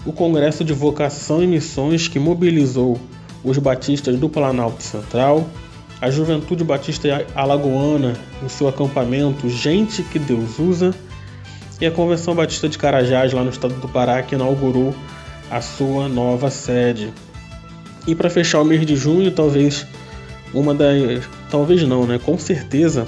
o 0.07 0.13
Congresso 0.13 0.65
de 0.65 0.73
Vocação 0.73 1.43
e 1.43 1.47
Missões 1.47 2.09
que 2.09 2.19
mobilizou 2.19 2.99
os 3.45 3.59
batistas 3.59 4.17
do 4.19 4.29
Planalto 4.29 4.83
Central, 4.83 5.47
a 6.01 6.11
Juventude 6.11 6.65
Batista 6.65 7.27
Alagoana 7.35 8.15
em 8.43 8.49
seu 8.49 8.69
acampamento 8.69 9.49
Gente 9.49 10.03
que 10.03 10.19
Deus 10.19 10.59
Usa, 10.59 10.95
e 11.81 11.87
a 11.87 11.91
Convenção 11.91 12.35
Batista 12.35 12.69
de 12.69 12.77
Carajás, 12.77 13.33
lá 13.33 13.43
no 13.43 13.51
estado 13.51 13.75
do 13.75 13.89
Pará, 13.89 14.23
que 14.23 14.35
inaugurou 14.35 14.95
a 15.51 15.61
sua 15.61 16.09
nova 16.09 16.51
sede. 16.51 17.13
E 18.07 18.15
para 18.15 18.29
fechar 18.29 18.61
o 18.61 18.65
mês 18.65 18.85
de 18.85 18.97
junho, 18.97 19.31
talvez 19.31 19.87
uma 20.53 20.75
das. 20.75 21.25
Talvez 21.51 21.83
não, 21.83 22.07
né? 22.07 22.19
Com 22.23 22.39
certeza, 22.39 23.07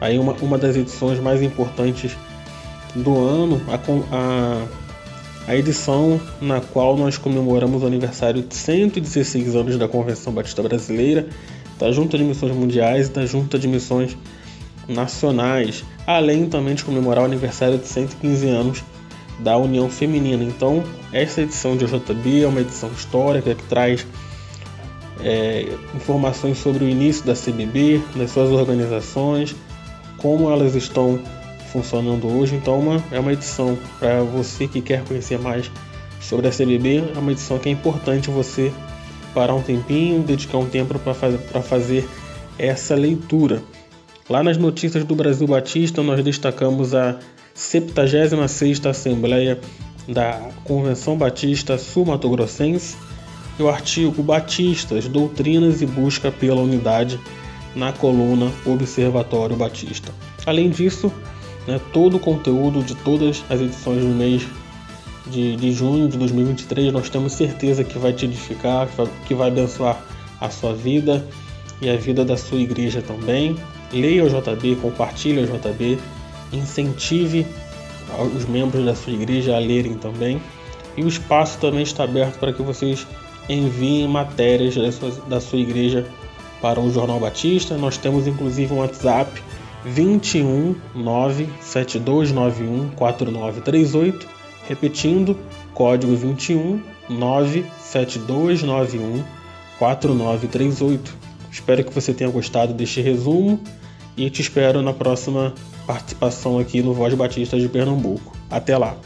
aí 0.00 0.18
uma, 0.18 0.32
uma 0.34 0.56
das 0.56 0.76
edições 0.76 1.20
mais 1.20 1.42
importantes 1.42 2.16
do 2.94 3.18
ano, 3.18 3.60
a, 3.68 3.76
a, 4.16 4.66
a 5.52 5.56
edição 5.56 6.20
na 6.40 6.60
qual 6.60 6.96
nós 6.96 7.18
comemoramos 7.18 7.82
o 7.82 7.86
aniversário 7.86 8.42
de 8.42 8.54
116 8.54 9.54
anos 9.54 9.76
da 9.76 9.86
Convenção 9.86 10.32
Batista 10.32 10.62
Brasileira, 10.62 11.26
da 11.78 11.92
Junta 11.92 12.16
de 12.16 12.24
Missões 12.24 12.54
Mundiais 12.54 13.08
e 13.08 13.12
da 13.12 13.26
Junta 13.26 13.58
de 13.58 13.68
Missões 13.68 14.16
nacionais, 14.88 15.84
além 16.06 16.48
também 16.48 16.74
de 16.74 16.84
comemorar 16.84 17.22
o 17.22 17.26
aniversário 17.26 17.78
de 17.78 17.86
115 17.86 18.48
anos 18.48 18.84
da 19.38 19.56
União 19.56 19.88
Feminina. 19.88 20.42
Então, 20.42 20.82
essa 21.12 21.42
edição 21.42 21.76
de 21.76 21.84
OJB 21.84 22.42
é 22.42 22.48
uma 22.48 22.60
edição 22.60 22.90
histórica 22.90 23.54
que 23.54 23.62
traz 23.64 24.06
é, 25.20 25.68
informações 25.94 26.58
sobre 26.58 26.84
o 26.84 26.88
início 26.88 27.24
da 27.24 27.34
CBB, 27.34 28.02
das 28.16 28.30
suas 28.30 28.50
organizações, 28.50 29.54
como 30.16 30.50
elas 30.50 30.74
estão 30.74 31.20
funcionando 31.72 32.26
hoje. 32.26 32.56
Então, 32.56 32.78
uma, 32.78 33.02
é 33.12 33.20
uma 33.20 33.32
edição 33.32 33.78
para 33.98 34.22
você 34.22 34.66
que 34.66 34.80
quer 34.80 35.04
conhecer 35.04 35.38
mais 35.38 35.70
sobre 36.20 36.48
a 36.48 36.50
CBB, 36.50 37.04
é 37.14 37.18
uma 37.18 37.32
edição 37.32 37.58
que 37.58 37.68
é 37.68 37.72
importante 37.72 38.28
você 38.30 38.72
parar 39.34 39.54
um 39.54 39.62
tempinho, 39.62 40.22
dedicar 40.22 40.58
um 40.58 40.66
tempo 40.66 40.98
para 40.98 41.14
fazer, 41.14 41.38
fazer 41.62 42.08
essa 42.58 42.94
leitura. 42.94 43.62
Lá 44.28 44.42
nas 44.42 44.58
notícias 44.58 45.04
do 45.04 45.14
Brasil 45.14 45.46
Batista, 45.46 46.02
nós 46.02 46.22
destacamos 46.22 46.94
a 46.94 47.18
76ª 47.56 48.90
Assembleia 48.90 49.58
da 50.06 50.50
Convenção 50.64 51.16
Batista 51.16 51.78
Sul-Mato 51.78 52.28
Grossense 52.28 52.94
e 53.58 53.62
o 53.62 53.70
artigo 53.70 54.22
Batistas, 54.22 55.08
Doutrinas 55.08 55.80
e 55.80 55.86
Busca 55.86 56.30
pela 56.30 56.60
Unidade 56.60 57.18
na 57.74 57.90
coluna 57.90 58.52
Observatório 58.66 59.56
Batista. 59.56 60.12
Além 60.44 60.68
disso, 60.68 61.10
né, 61.66 61.80
todo 61.90 62.18
o 62.18 62.20
conteúdo 62.20 62.82
de 62.82 62.94
todas 62.96 63.42
as 63.48 63.62
edições 63.62 64.02
do 64.02 64.10
mês 64.10 64.46
de, 65.26 65.56
de 65.56 65.72
junho 65.72 66.06
de 66.06 66.18
2023 66.18 66.92
nós 66.92 67.08
temos 67.08 67.32
certeza 67.32 67.82
que 67.82 67.98
vai 67.98 68.12
te 68.12 68.26
edificar, 68.26 68.88
que 69.26 69.34
vai 69.34 69.48
abençoar 69.48 70.02
a 70.38 70.50
sua 70.50 70.74
vida 70.74 71.26
e 71.80 71.88
a 71.88 71.96
vida 71.96 72.26
da 72.26 72.36
sua 72.36 72.58
igreja 72.58 73.00
também. 73.00 73.56
Leia 73.92 74.24
o 74.24 74.28
JB, 74.28 74.76
compartilhe 74.76 75.40
o 75.40 75.46
JB, 75.46 75.98
incentive 76.52 77.46
os 78.34 78.46
membros 78.46 78.84
da 78.84 78.94
sua 78.94 79.12
igreja 79.12 79.56
a 79.56 79.58
lerem 79.58 79.94
também. 79.94 80.40
E 80.96 81.04
o 81.04 81.08
espaço 81.08 81.58
também 81.58 81.82
está 81.82 82.04
aberto 82.04 82.38
para 82.38 82.52
que 82.52 82.62
vocês 82.62 83.06
enviem 83.48 84.06
matérias 84.08 84.74
da 84.74 84.92
sua, 84.92 85.10
da 85.28 85.40
sua 85.40 85.58
igreja 85.58 86.06
para 86.60 86.80
o 86.80 86.90
Jornal 86.90 87.20
Batista. 87.20 87.76
Nós 87.76 87.96
temos 87.96 88.26
inclusive 88.26 88.74
um 88.74 88.78
WhatsApp 88.78 89.30
21 89.84 90.74
97291 90.94 92.88
4938, 92.96 94.26
repetindo, 94.68 95.36
código 95.72 96.16
21 96.16 96.82
97291 97.08 99.22
4938. 99.78 101.27
Espero 101.58 101.84
que 101.84 101.92
você 101.92 102.14
tenha 102.14 102.30
gostado 102.30 102.72
deste 102.72 103.00
resumo 103.00 103.60
e 104.16 104.30
te 104.30 104.40
espero 104.40 104.80
na 104.80 104.92
próxima 104.92 105.52
participação 105.86 106.56
aqui 106.56 106.80
no 106.80 106.94
Voz 106.94 107.12
Batista 107.14 107.58
de 107.58 107.68
Pernambuco. 107.68 108.36
Até 108.48 108.78
lá. 108.78 108.96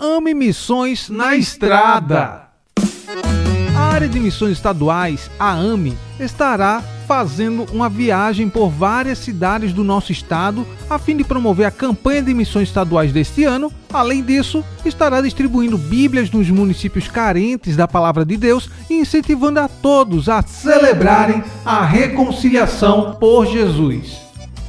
Ame 0.00 0.32
Missões 0.32 1.10
na 1.10 1.36
Estrada. 1.36 2.48
A 3.76 3.80
área 3.80 4.08
de 4.08 4.18
missões 4.18 4.52
estaduais, 4.52 5.30
a 5.38 5.52
AME, 5.52 5.96
estará 6.18 6.82
fazendo 7.06 7.66
uma 7.72 7.88
viagem 7.88 8.48
por 8.48 8.68
várias 8.68 9.18
cidades 9.18 9.72
do 9.72 9.84
nosso 9.84 10.12
estado 10.12 10.66
a 10.88 10.98
fim 10.98 11.16
de 11.16 11.24
promover 11.24 11.66
a 11.66 11.70
campanha 11.70 12.22
de 12.22 12.34
missões 12.34 12.68
estaduais 12.68 13.12
deste 13.12 13.44
ano. 13.44 13.72
Além 13.92 14.22
disso, 14.22 14.64
estará 14.84 15.20
distribuindo 15.20 15.76
Bíblias 15.76 16.30
nos 16.30 16.48
municípios 16.48 17.08
carentes 17.08 17.76
da 17.76 17.86
palavra 17.86 18.24
de 18.24 18.36
Deus 18.36 18.70
e 18.88 18.94
incentivando 18.94 19.60
a 19.60 19.68
todos 19.68 20.28
a 20.28 20.42
celebrarem 20.42 21.42
a 21.64 21.84
reconciliação 21.84 23.16
por 23.20 23.46
Jesus. 23.46 24.18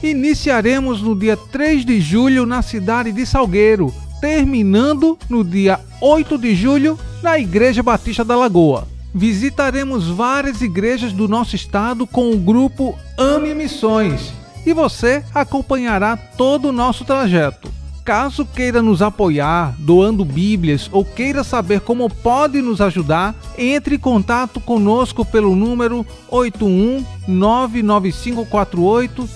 Iniciaremos 0.01 1.01
no 1.01 1.17
dia 1.17 1.37
3 1.37 1.85
de 1.85 2.01
julho 2.01 2.45
na 2.45 2.61
cidade 2.61 3.11
de 3.11 3.25
Salgueiro, 3.25 3.93
terminando 4.19 5.17
no 5.29 5.43
dia 5.43 5.79
8 6.01 6.37
de 6.37 6.55
julho 6.55 6.99
na 7.21 7.39
Igreja 7.39 7.81
Batista 7.81 8.25
da 8.25 8.35
Lagoa 8.35 8.92
visitaremos 9.13 10.07
várias 10.07 10.61
igrejas 10.61 11.11
do 11.13 11.27
nosso 11.27 11.55
estado 11.55 12.07
com 12.07 12.31
o 12.31 12.37
grupo 12.37 12.97
Ame 13.17 13.53
Missões. 13.53 14.33
E 14.65 14.73
você 14.73 15.23
acompanhará 15.33 16.17
todo 16.17 16.69
o 16.69 16.71
nosso 16.71 17.03
trajeto. 17.05 17.71
Caso 18.03 18.45
queira 18.45 18.81
nos 18.81 19.01
apoiar 19.01 19.73
doando 19.77 20.25
Bíblias 20.25 20.89
ou 20.91 21.05
queira 21.05 21.41
saber 21.43 21.79
como 21.81 22.09
pode 22.09 22.61
nos 22.61 22.81
ajudar, 22.81 23.35
entre 23.57 23.95
em 23.95 23.99
contato 23.99 24.59
conosco 24.59 25.23
pelo 25.23 25.55
número 25.55 26.05
81 26.29 27.05
99548 27.27 29.29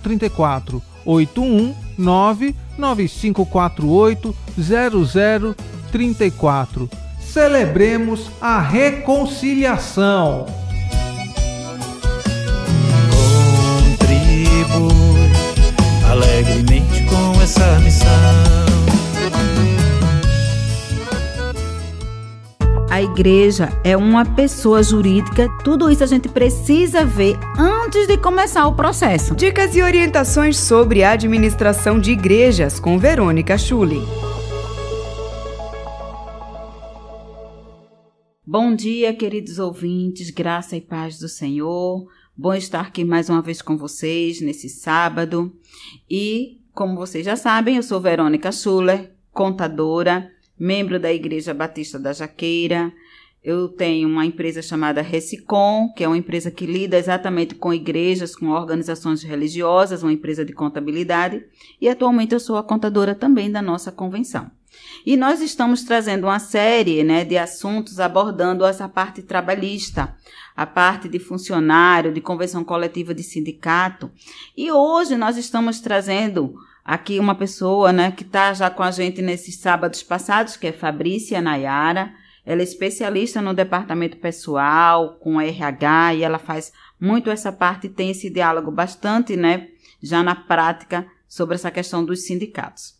0034 0.00 0.80
81 1.04 1.74
99548 1.98 4.36
0034 4.56 7.03
celebremos 7.32 8.30
a 8.40 8.60
reconciliação. 8.60 10.46
Contribui 13.98 15.32
alegremente 16.10 17.04
com 17.04 17.42
essa 17.42 17.78
missão. 17.80 18.64
A 22.94 23.02
igreja 23.02 23.72
é 23.82 23.96
uma 23.96 24.24
pessoa 24.24 24.80
jurídica, 24.80 25.48
tudo 25.64 25.90
isso 25.90 26.04
a 26.04 26.06
gente 26.06 26.28
precisa 26.28 27.04
ver 27.04 27.36
antes 27.58 28.06
de 28.06 28.16
começar 28.16 28.68
o 28.68 28.74
processo. 28.74 29.34
Dicas 29.34 29.74
e 29.74 29.82
orientações 29.82 30.56
sobre 30.56 31.02
a 31.02 31.10
administração 31.10 31.98
de 31.98 32.12
igrejas 32.12 32.78
com 32.78 32.96
Verônica 32.96 33.58
Schulli. 33.58 34.00
Bom 38.56 38.72
dia, 38.72 39.12
queridos 39.12 39.58
ouvintes, 39.58 40.30
graça 40.30 40.76
e 40.76 40.80
paz 40.80 41.18
do 41.18 41.28
Senhor. 41.28 42.08
Bom 42.36 42.54
estar 42.54 42.82
aqui 42.82 43.04
mais 43.04 43.28
uma 43.28 43.42
vez 43.42 43.60
com 43.60 43.76
vocês 43.76 44.40
nesse 44.40 44.68
sábado. 44.68 45.52
E, 46.08 46.60
como 46.72 46.94
vocês 46.94 47.24
já 47.26 47.34
sabem, 47.34 47.74
eu 47.74 47.82
sou 47.82 48.00
Verônica 48.00 48.52
Schuller, 48.52 49.10
contadora, 49.32 50.30
membro 50.56 51.00
da 51.00 51.12
Igreja 51.12 51.52
Batista 51.52 51.98
da 51.98 52.12
Jaqueira. 52.12 52.92
Eu 53.44 53.68
tenho 53.68 54.08
uma 54.08 54.24
empresa 54.24 54.62
chamada 54.62 55.02
Recicom, 55.02 55.92
que 55.94 56.02
é 56.02 56.08
uma 56.08 56.16
empresa 56.16 56.50
que 56.50 56.64
lida 56.64 56.96
exatamente 56.96 57.54
com 57.54 57.74
igrejas, 57.74 58.34
com 58.34 58.48
organizações 58.48 59.22
religiosas, 59.22 60.02
uma 60.02 60.12
empresa 60.12 60.46
de 60.46 60.54
contabilidade. 60.54 61.44
E 61.78 61.86
atualmente 61.86 62.32
eu 62.32 62.40
sou 62.40 62.56
a 62.56 62.62
contadora 62.62 63.14
também 63.14 63.52
da 63.52 63.60
nossa 63.60 63.92
convenção. 63.92 64.50
E 65.04 65.14
nós 65.14 65.42
estamos 65.42 65.84
trazendo 65.84 66.24
uma 66.24 66.38
série 66.38 67.04
né, 67.04 67.22
de 67.22 67.36
assuntos 67.36 68.00
abordando 68.00 68.64
essa 68.64 68.88
parte 68.88 69.20
trabalhista, 69.20 70.16
a 70.56 70.64
parte 70.64 71.06
de 71.06 71.18
funcionário, 71.18 72.14
de 72.14 72.22
convenção 72.22 72.64
coletiva 72.64 73.14
de 73.14 73.22
sindicato. 73.22 74.10
E 74.56 74.72
hoje 74.72 75.16
nós 75.16 75.36
estamos 75.36 75.80
trazendo 75.80 76.54
aqui 76.82 77.20
uma 77.20 77.34
pessoa 77.34 77.92
né, 77.92 78.10
que 78.10 78.22
está 78.22 78.54
já 78.54 78.70
com 78.70 78.82
a 78.82 78.90
gente 78.90 79.20
nesses 79.20 79.58
sábados 79.58 80.02
passados, 80.02 80.56
que 80.56 80.68
é 80.68 80.72
Fabrícia 80.72 81.42
Nayara. 81.42 82.23
Ela 82.46 82.60
é 82.60 82.64
especialista 82.64 83.40
no 83.40 83.54
departamento 83.54 84.18
pessoal, 84.18 85.16
com 85.16 85.40
RH, 85.40 86.14
e 86.14 86.22
ela 86.22 86.38
faz 86.38 86.72
muito 87.00 87.30
essa 87.30 87.50
parte 87.50 87.86
e 87.86 87.90
tem 87.90 88.10
esse 88.10 88.30
diálogo 88.30 88.70
bastante, 88.70 89.36
né, 89.36 89.68
já 90.02 90.22
na 90.22 90.34
prática, 90.34 91.06
sobre 91.26 91.54
essa 91.54 91.70
questão 91.70 92.04
dos 92.04 92.26
sindicatos. 92.26 92.94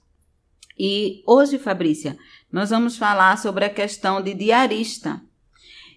E 0.78 1.22
hoje, 1.26 1.58
Fabrícia, 1.58 2.16
nós 2.50 2.70
vamos 2.70 2.96
falar 2.96 3.38
sobre 3.38 3.64
a 3.64 3.70
questão 3.70 4.20
de 4.20 4.34
diarista. 4.34 5.20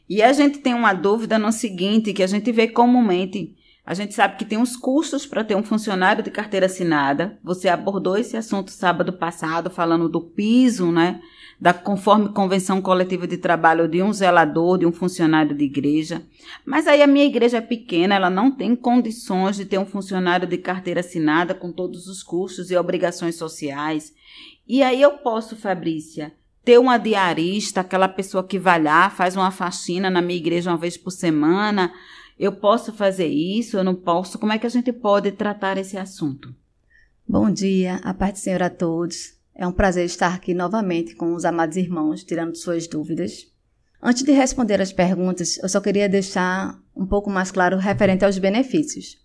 E 0.08 0.22
a 0.22 0.32
gente 0.32 0.60
tem 0.60 0.74
uma 0.74 0.94
dúvida 0.94 1.40
no 1.40 1.52
seguinte, 1.52 2.14
que 2.14 2.24
a 2.24 2.28
gente 2.28 2.52
vê 2.52 2.68
comumente, 2.68 3.57
a 3.88 3.94
gente 3.94 4.14
sabe 4.14 4.36
que 4.36 4.44
tem 4.44 4.58
uns 4.58 4.76
custos 4.76 5.26
para 5.26 5.46
ter 5.46 5.56
um 5.56 5.64
funcionário 5.64 6.22
de 6.22 6.30
carteira 6.30 6.66
assinada. 6.66 7.40
Você 7.42 7.70
abordou 7.70 8.18
esse 8.18 8.36
assunto 8.36 8.70
sábado 8.70 9.14
passado, 9.14 9.70
falando 9.70 10.10
do 10.10 10.20
piso, 10.20 10.92
né? 10.92 11.22
Da 11.58 11.74
conforme 11.74 12.28
convenção 12.34 12.82
coletiva 12.82 13.26
de 13.26 13.38
trabalho 13.38 13.88
de 13.88 14.04
um 14.04 14.12
zelador, 14.12 14.78
de 14.78 14.86
um 14.86 14.92
funcionário 14.92 15.56
de 15.56 15.64
igreja. 15.64 16.22
Mas 16.66 16.86
aí 16.86 17.02
a 17.02 17.08
minha 17.08 17.24
igreja 17.24 17.60
é 17.60 17.62
pequena, 17.62 18.16
ela 18.16 18.30
não 18.30 18.52
tem 18.52 18.76
condições 18.76 19.56
de 19.56 19.64
ter 19.64 19.78
um 19.78 19.86
funcionário 19.86 20.46
de 20.46 20.58
carteira 20.58 21.00
assinada 21.00 21.54
com 21.54 21.72
todos 21.72 22.08
os 22.08 22.22
custos 22.22 22.70
e 22.70 22.76
obrigações 22.76 23.36
sociais. 23.36 24.14
E 24.68 24.84
aí 24.84 25.02
eu 25.02 25.12
posso, 25.20 25.56
Fabrícia, 25.56 26.34
ter 26.62 26.78
uma 26.78 26.98
diarista, 26.98 27.80
aquela 27.80 28.10
pessoa 28.10 28.44
que 28.44 28.60
vai 28.60 28.84
lá, 28.84 29.10
faz 29.10 29.38
uma 29.38 29.50
faxina 29.50 30.10
na 30.10 30.22
minha 30.22 30.38
igreja 30.38 30.70
uma 30.70 30.78
vez 30.78 30.98
por 30.98 31.12
semana. 31.12 31.94
Eu 32.40 32.52
posso 32.52 32.94
fazer 32.94 33.28
isso? 33.28 33.78
Eu 33.78 33.84
não 33.84 33.96
posso? 33.96 34.38
Como 34.38 34.54
é 34.54 34.60
que 34.60 34.68
a 34.68 34.70
gente 34.70 34.94
pode 34.94 35.32
tratar 35.32 35.78
esse 35.78 35.98
assunto? 35.98 36.54
Bom 37.28 37.50
dia, 37.50 37.96
a 38.04 38.14
paz 38.14 38.34
do 38.34 38.40
Senhor 38.40 38.62
a 38.62 38.70
todos. 38.70 39.36
É 39.56 39.66
um 39.66 39.72
prazer 39.72 40.06
estar 40.06 40.34
aqui 40.34 40.54
novamente 40.54 41.16
com 41.16 41.34
os 41.34 41.46
amados 41.46 41.78
irmãos, 41.78 42.24
tirando 42.24 42.56
suas 42.56 42.88
dúvidas. 42.88 43.48
Antes 44.02 44.24
de 44.24 44.32
responder 44.32 44.80
as 44.80 44.94
perguntas, 44.94 45.58
eu 45.58 45.68
só 45.68 45.82
queria 45.82 46.08
deixar 46.08 46.80
um 46.96 47.08
pouco 47.08 47.30
mais 47.30 47.50
claro 47.50 47.78
referente 47.78 48.24
aos 48.24 48.38
benefícios 48.38 49.18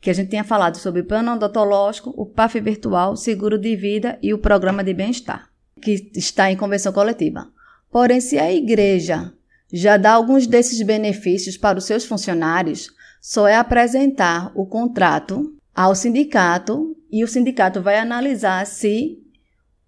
que 0.00 0.10
a 0.10 0.12
gente 0.12 0.30
tinha 0.30 0.44
falado 0.44 0.76
sobre 0.76 1.00
o 1.00 1.04
plano 1.04 1.32
odontológico, 1.32 2.14
o 2.16 2.26
PAF 2.26 2.60
virtual, 2.60 3.16
seguro 3.16 3.58
de 3.58 3.74
vida 3.76 4.18
e 4.22 4.32
o 4.32 4.38
programa 4.38 4.84
de 4.84 4.94
bem-estar, 4.94 5.50
que 5.80 6.10
está 6.14 6.50
em 6.50 6.56
convenção 6.56 6.92
coletiva. 6.92 7.48
Porém, 7.90 8.20
se 8.20 8.38
a 8.38 8.52
igreja 8.52 9.32
já 9.72 9.96
dá 9.96 10.12
alguns 10.12 10.46
desses 10.46 10.80
benefícios 10.82 11.56
para 11.56 11.78
os 11.78 11.84
seus 11.84 12.04
funcionários, 12.04 12.90
só 13.20 13.48
é 13.48 13.56
apresentar 13.56 14.52
o 14.54 14.66
contrato 14.66 15.52
ao 15.74 15.94
sindicato 15.94 16.96
e 17.10 17.24
o 17.24 17.28
sindicato 17.28 17.80
vai 17.80 17.98
analisar 17.98 18.64
se 18.66 19.18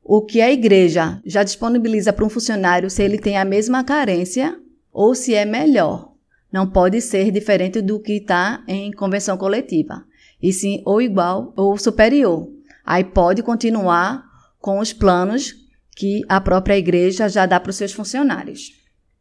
o 0.02 0.22
que 0.22 0.40
a 0.40 0.50
igreja 0.50 1.20
já 1.24 1.42
disponibiliza 1.42 2.12
para 2.12 2.24
um 2.24 2.30
funcionário, 2.30 2.90
se 2.90 3.02
ele 3.02 3.18
tem 3.18 3.36
a 3.36 3.44
mesma 3.44 3.84
carência 3.84 4.58
ou 4.92 5.14
se 5.14 5.34
é 5.34 5.44
melhor. 5.44 6.12
Não 6.50 6.66
pode 6.66 7.00
ser 7.00 7.30
diferente 7.30 7.82
do 7.82 8.00
que 8.00 8.14
está 8.14 8.64
em 8.66 8.90
convenção 8.90 9.36
coletiva, 9.36 10.04
e 10.42 10.52
sim 10.52 10.82
ou 10.86 11.00
igual 11.02 11.52
ou 11.56 11.76
superior. 11.76 12.48
Aí 12.84 13.04
pode 13.04 13.42
continuar 13.42 14.24
com 14.58 14.78
os 14.78 14.92
planos 14.92 15.54
que 15.94 16.22
a 16.28 16.40
própria 16.40 16.78
igreja 16.78 17.28
já 17.28 17.44
dá 17.44 17.60
para 17.60 17.70
os 17.70 17.76
seus 17.76 17.92
funcionários. 17.92 18.77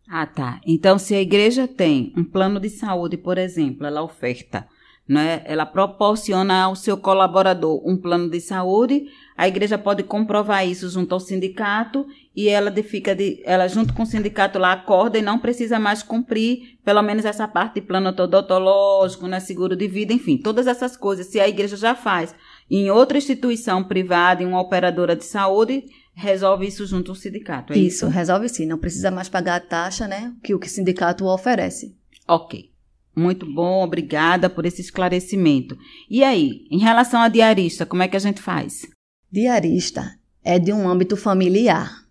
Ah, 0.10 0.26
tá. 0.26 0.62
Então, 0.65 0.98
se 0.98 1.13
a 1.13 1.22
igreja 1.22 1.67
tem 1.67 2.13
um 2.15 2.24
plano 2.24 2.60
de 2.60 2.70
saúde, 2.70 3.17
por 3.17 3.38
exemplo, 3.38 3.86
ela 3.86 4.02
oferta 4.02 4.67
né? 5.08 5.41
Ela 5.46 5.65
proporciona 5.65 6.63
ao 6.63 6.76
seu 6.76 6.98
colaborador 6.98 7.82
um 7.88 7.96
plano 7.96 8.30
de 8.30 8.41
saúde, 8.41 9.06
a 9.38 9.48
igreja 9.48 9.78
pode 9.78 10.04
comprovar 10.04 10.67
isso 10.67 10.89
junto 10.89 11.13
ao 11.13 11.20
sindicato 11.20 12.06
e 12.36 12.50
ela 12.50 12.72
fica 12.84 13.15
de, 13.15 13.41
ela 13.46 13.67
junto 13.67 13.93
com 13.93 14.04
o 14.04 14.06
sindicato 14.06 14.60
lá 14.60 14.74
acorda 14.74 15.17
e 15.17 15.22
não 15.22 15.39
precisa 15.39 15.80
mais 15.80 16.04
cumprir 16.04 16.78
pelo 16.84 17.02
menos 17.02 17.24
essa 17.24 17.48
parte 17.48 17.76
de 17.76 17.82
plano 17.82 18.10
odontológico, 18.10 19.28
né, 19.28 19.39
seguro 19.39 19.76
de 19.76 19.88
vida, 19.88 20.12
enfim, 20.12 20.38
todas 20.38 20.67
essas 20.67 20.98
coisas. 20.98 21.28
Se 21.28 21.39
a 21.39 21.48
igreja 21.48 21.78
já 21.78 21.96
faz 21.96 22.36
em 22.70 22.89
outra 22.91 23.17
instituição 23.17 23.84
privada, 23.84 24.43
em 24.43 24.46
uma 24.46 24.60
operadora 24.60 25.15
de 25.15 25.24
saúde, 25.24 25.86
resolve 26.17 26.65
isso 26.65 26.86
junto 26.88 27.12
ao 27.12 27.15
sindicato. 27.15 27.73
É 27.73 27.77
isso, 27.77 28.06
isso, 28.06 28.08
resolve 28.08 28.49
sim. 28.49 28.65
Não 28.65 28.77
precisa 28.77 29.12
mais 29.12 29.30
pagar 29.30 29.56
a 29.56 29.60
taxa, 29.60 30.08
né? 30.08 30.34
Que 30.43 30.56
o 30.56 30.60
que 30.60 30.65
o 30.65 30.69
sindicato 30.69 31.25
oferece. 31.25 31.95
Ok. 32.27 32.71
Muito 33.15 33.45
bom, 33.51 33.84
obrigada 33.84 34.49
por 34.49 34.65
esse 34.65 34.82
esclarecimento. 34.82 35.77
E 36.10 36.23
aí, 36.23 36.65
em 36.71 36.80
relação 36.80 37.21
a 37.21 37.30
diarista, 37.30 37.86
como 37.86 38.01
é 38.01 38.08
que 38.08 38.17
a 38.17 38.19
gente 38.19 38.41
faz? 38.41 38.88
Diarista 39.32 40.17
é 40.43 40.58
de 40.58 40.73
um 40.73 40.89
âmbito 40.89 41.15
familiar. 41.15 42.03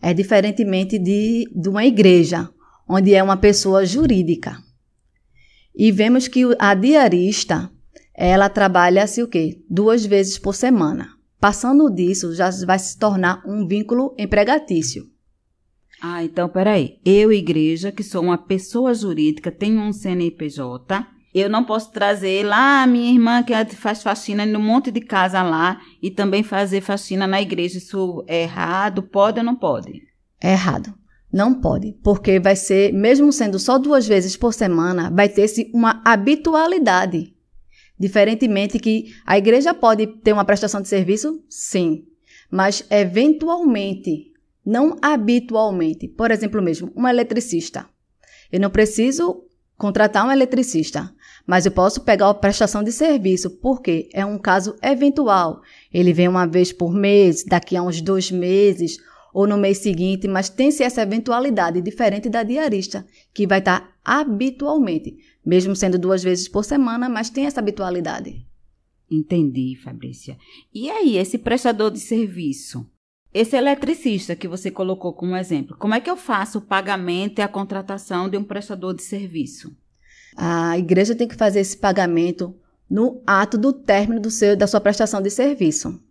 É 0.00 0.12
diferentemente 0.12 0.98
de, 0.98 1.48
de 1.54 1.68
uma 1.68 1.84
igreja, 1.84 2.48
onde 2.88 3.14
é 3.14 3.22
uma 3.22 3.36
pessoa 3.36 3.86
jurídica. 3.86 4.58
E 5.74 5.92
vemos 5.92 6.26
que 6.26 6.42
a 6.58 6.74
diarista, 6.74 7.70
ela 8.14 8.48
trabalha-se 8.48 9.22
o 9.22 9.28
quê? 9.28 9.60
Duas 9.68 10.04
vezes 10.04 10.38
por 10.38 10.54
semana. 10.54 11.17
Passando 11.40 11.88
disso, 11.90 12.34
já 12.34 12.50
vai 12.66 12.78
se 12.78 12.98
tornar 12.98 13.42
um 13.46 13.66
vínculo 13.66 14.14
empregatício. 14.18 15.08
Ah, 16.00 16.22
então 16.24 16.48
peraí. 16.48 16.98
Eu, 17.04 17.32
igreja, 17.32 17.92
que 17.92 18.02
sou 18.02 18.22
uma 18.22 18.38
pessoa 18.38 18.94
jurídica, 18.94 19.50
tenho 19.50 19.80
um 19.80 19.92
CNPJ, 19.92 21.06
eu 21.34 21.48
não 21.48 21.64
posso 21.64 21.92
trazer 21.92 22.44
lá 22.44 22.82
a 22.82 22.86
minha 22.86 23.12
irmã 23.12 23.42
que 23.42 23.52
faz 23.76 24.02
faxina 24.02 24.46
no 24.46 24.58
monte 24.58 24.90
de 24.90 25.00
casa 25.00 25.42
lá 25.42 25.80
e 26.02 26.10
também 26.10 26.42
fazer 26.42 26.80
faxina 26.80 27.26
na 27.26 27.40
igreja. 27.40 27.78
Isso 27.78 28.24
é 28.26 28.42
errado? 28.42 29.02
Pode 29.02 29.38
ou 29.38 29.44
não 29.44 29.54
pode? 29.54 30.02
É 30.40 30.52
errado. 30.52 30.94
Não 31.30 31.52
pode, 31.60 31.92
porque 32.02 32.40
vai 32.40 32.56
ser, 32.56 32.92
mesmo 32.92 33.30
sendo 33.30 33.58
só 33.58 33.78
duas 33.78 34.08
vezes 34.08 34.34
por 34.34 34.54
semana, 34.54 35.10
vai 35.10 35.28
ter-se 35.28 35.70
uma 35.74 36.00
habitualidade. 36.02 37.34
Diferentemente 37.98 38.78
que 38.78 39.14
a 39.26 39.36
igreja 39.36 39.74
pode 39.74 40.06
ter 40.06 40.32
uma 40.32 40.44
prestação 40.44 40.80
de 40.80 40.88
serviço, 40.88 41.42
sim, 41.48 42.06
mas 42.50 42.84
eventualmente 42.90 44.32
não 44.64 44.96
habitualmente. 45.00 46.06
Por 46.06 46.30
exemplo, 46.30 46.62
mesmo, 46.62 46.92
um 46.94 47.08
eletricista. 47.08 47.88
Eu 48.52 48.60
não 48.60 48.70
preciso 48.70 49.44
contratar 49.76 50.26
um 50.26 50.32
eletricista, 50.32 51.12
mas 51.46 51.64
eu 51.64 51.72
posso 51.72 52.02
pegar 52.02 52.28
a 52.28 52.34
prestação 52.34 52.82
de 52.82 52.92
serviço, 52.92 53.50
porque 53.58 54.08
é 54.12 54.26
um 54.26 54.38
caso 54.38 54.76
eventual. 54.82 55.62
Ele 55.92 56.12
vem 56.12 56.28
uma 56.28 56.46
vez 56.46 56.72
por 56.72 56.92
mês, 56.92 57.44
daqui 57.44 57.76
a 57.76 57.82
uns 57.82 58.02
dois 58.02 58.30
meses, 58.30 58.98
ou 59.38 59.46
no 59.46 59.56
mês 59.56 59.78
seguinte, 59.78 60.26
mas 60.26 60.48
tem-se 60.48 60.82
essa 60.82 61.02
eventualidade 61.02 61.80
diferente 61.80 62.28
da 62.28 62.42
diarista, 62.42 63.06
que 63.32 63.46
vai 63.46 63.60
estar 63.60 63.96
habitualmente, 64.04 65.16
mesmo 65.46 65.76
sendo 65.76 65.96
duas 65.96 66.24
vezes 66.24 66.48
por 66.48 66.64
semana, 66.64 67.08
mas 67.08 67.30
tem 67.30 67.46
essa 67.46 67.60
habitualidade. 67.60 68.44
Entendi, 69.08 69.78
Fabrícia. 69.80 70.36
E 70.74 70.90
aí, 70.90 71.16
esse 71.16 71.38
prestador 71.38 71.92
de 71.92 72.00
serviço? 72.00 72.84
Esse 73.32 73.54
eletricista 73.54 74.34
que 74.34 74.48
você 74.48 74.72
colocou 74.72 75.12
como 75.12 75.36
exemplo, 75.36 75.76
como 75.78 75.94
é 75.94 76.00
que 76.00 76.10
eu 76.10 76.16
faço 76.16 76.58
o 76.58 76.62
pagamento 76.62 77.38
e 77.38 77.42
a 77.42 77.46
contratação 77.46 78.28
de 78.28 78.36
um 78.36 78.42
prestador 78.42 78.92
de 78.92 79.04
serviço? 79.04 79.70
A 80.36 80.76
igreja 80.76 81.14
tem 81.14 81.28
que 81.28 81.36
fazer 81.36 81.60
esse 81.60 81.76
pagamento 81.76 82.56
no 82.90 83.22
ato 83.24 83.56
do 83.56 83.72
término 83.72 84.20
do 84.20 84.32
seu, 84.32 84.56
da 84.56 84.66
sua 84.66 84.80
prestação 84.80 85.22
de 85.22 85.30
serviço. 85.30 86.02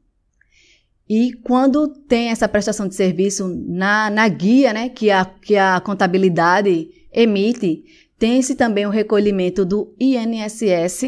E 1.09 1.33
quando 1.43 1.87
tem 1.87 2.29
essa 2.29 2.49
prestação 2.49 2.87
de 2.87 2.95
serviço 2.95 3.47
na, 3.47 4.09
na 4.09 4.27
guia 4.27 4.73
né, 4.73 4.89
que, 4.89 5.09
a, 5.09 5.23
que 5.23 5.55
a 5.55 5.79
contabilidade 5.79 6.89
emite, 7.13 7.83
tem-se 8.19 8.55
também 8.55 8.85
o 8.85 8.89
recolhimento 8.89 9.65
do 9.65 9.95
INSS 9.99 11.03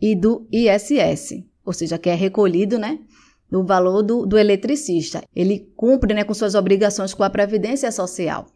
e 0.00 0.14
do 0.14 0.46
ISS, 0.52 1.42
ou 1.64 1.72
seja, 1.72 1.98
que 1.98 2.08
é 2.08 2.14
recolhido 2.14 2.78
né, 2.78 3.00
do 3.50 3.64
valor 3.64 4.02
do, 4.02 4.24
do 4.26 4.38
eletricista. 4.38 5.24
Ele 5.34 5.72
cumpre 5.74 6.14
né, 6.14 6.22
com 6.22 6.34
suas 6.34 6.54
obrigações 6.54 7.12
com 7.12 7.24
a 7.24 7.30
Previdência 7.30 7.90
Social. 7.90 8.46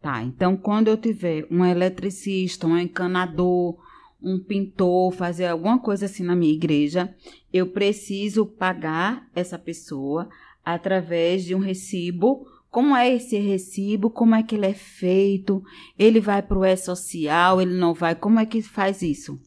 Tá, 0.00 0.22
então 0.22 0.56
quando 0.56 0.86
eu 0.86 0.96
tiver 0.96 1.44
um 1.50 1.64
eletricista, 1.64 2.68
um 2.68 2.78
encanador, 2.78 3.76
um 4.22 4.38
pintor, 4.38 5.12
fazer 5.12 5.46
alguma 5.46 5.78
coisa 5.78 6.06
assim 6.06 6.22
na 6.22 6.34
minha 6.34 6.52
igreja, 6.52 7.14
eu 7.52 7.68
preciso 7.68 8.44
pagar 8.44 9.28
essa 9.34 9.58
pessoa 9.58 10.28
através 10.64 11.44
de 11.44 11.54
um 11.54 11.60
recibo. 11.60 12.46
Como 12.70 12.94
é 12.94 13.14
esse 13.14 13.38
recibo? 13.38 14.10
Como 14.10 14.34
é 14.34 14.42
que 14.42 14.54
ele 14.54 14.66
é 14.66 14.74
feito? 14.74 15.62
Ele 15.98 16.20
vai 16.20 16.42
para 16.42 16.58
o 16.58 16.64
E-Social? 16.64 17.62
Ele 17.62 17.74
não 17.74 17.94
vai? 17.94 18.14
Como 18.14 18.38
é 18.38 18.44
que 18.44 18.60
faz 18.60 19.00
isso? 19.02 19.40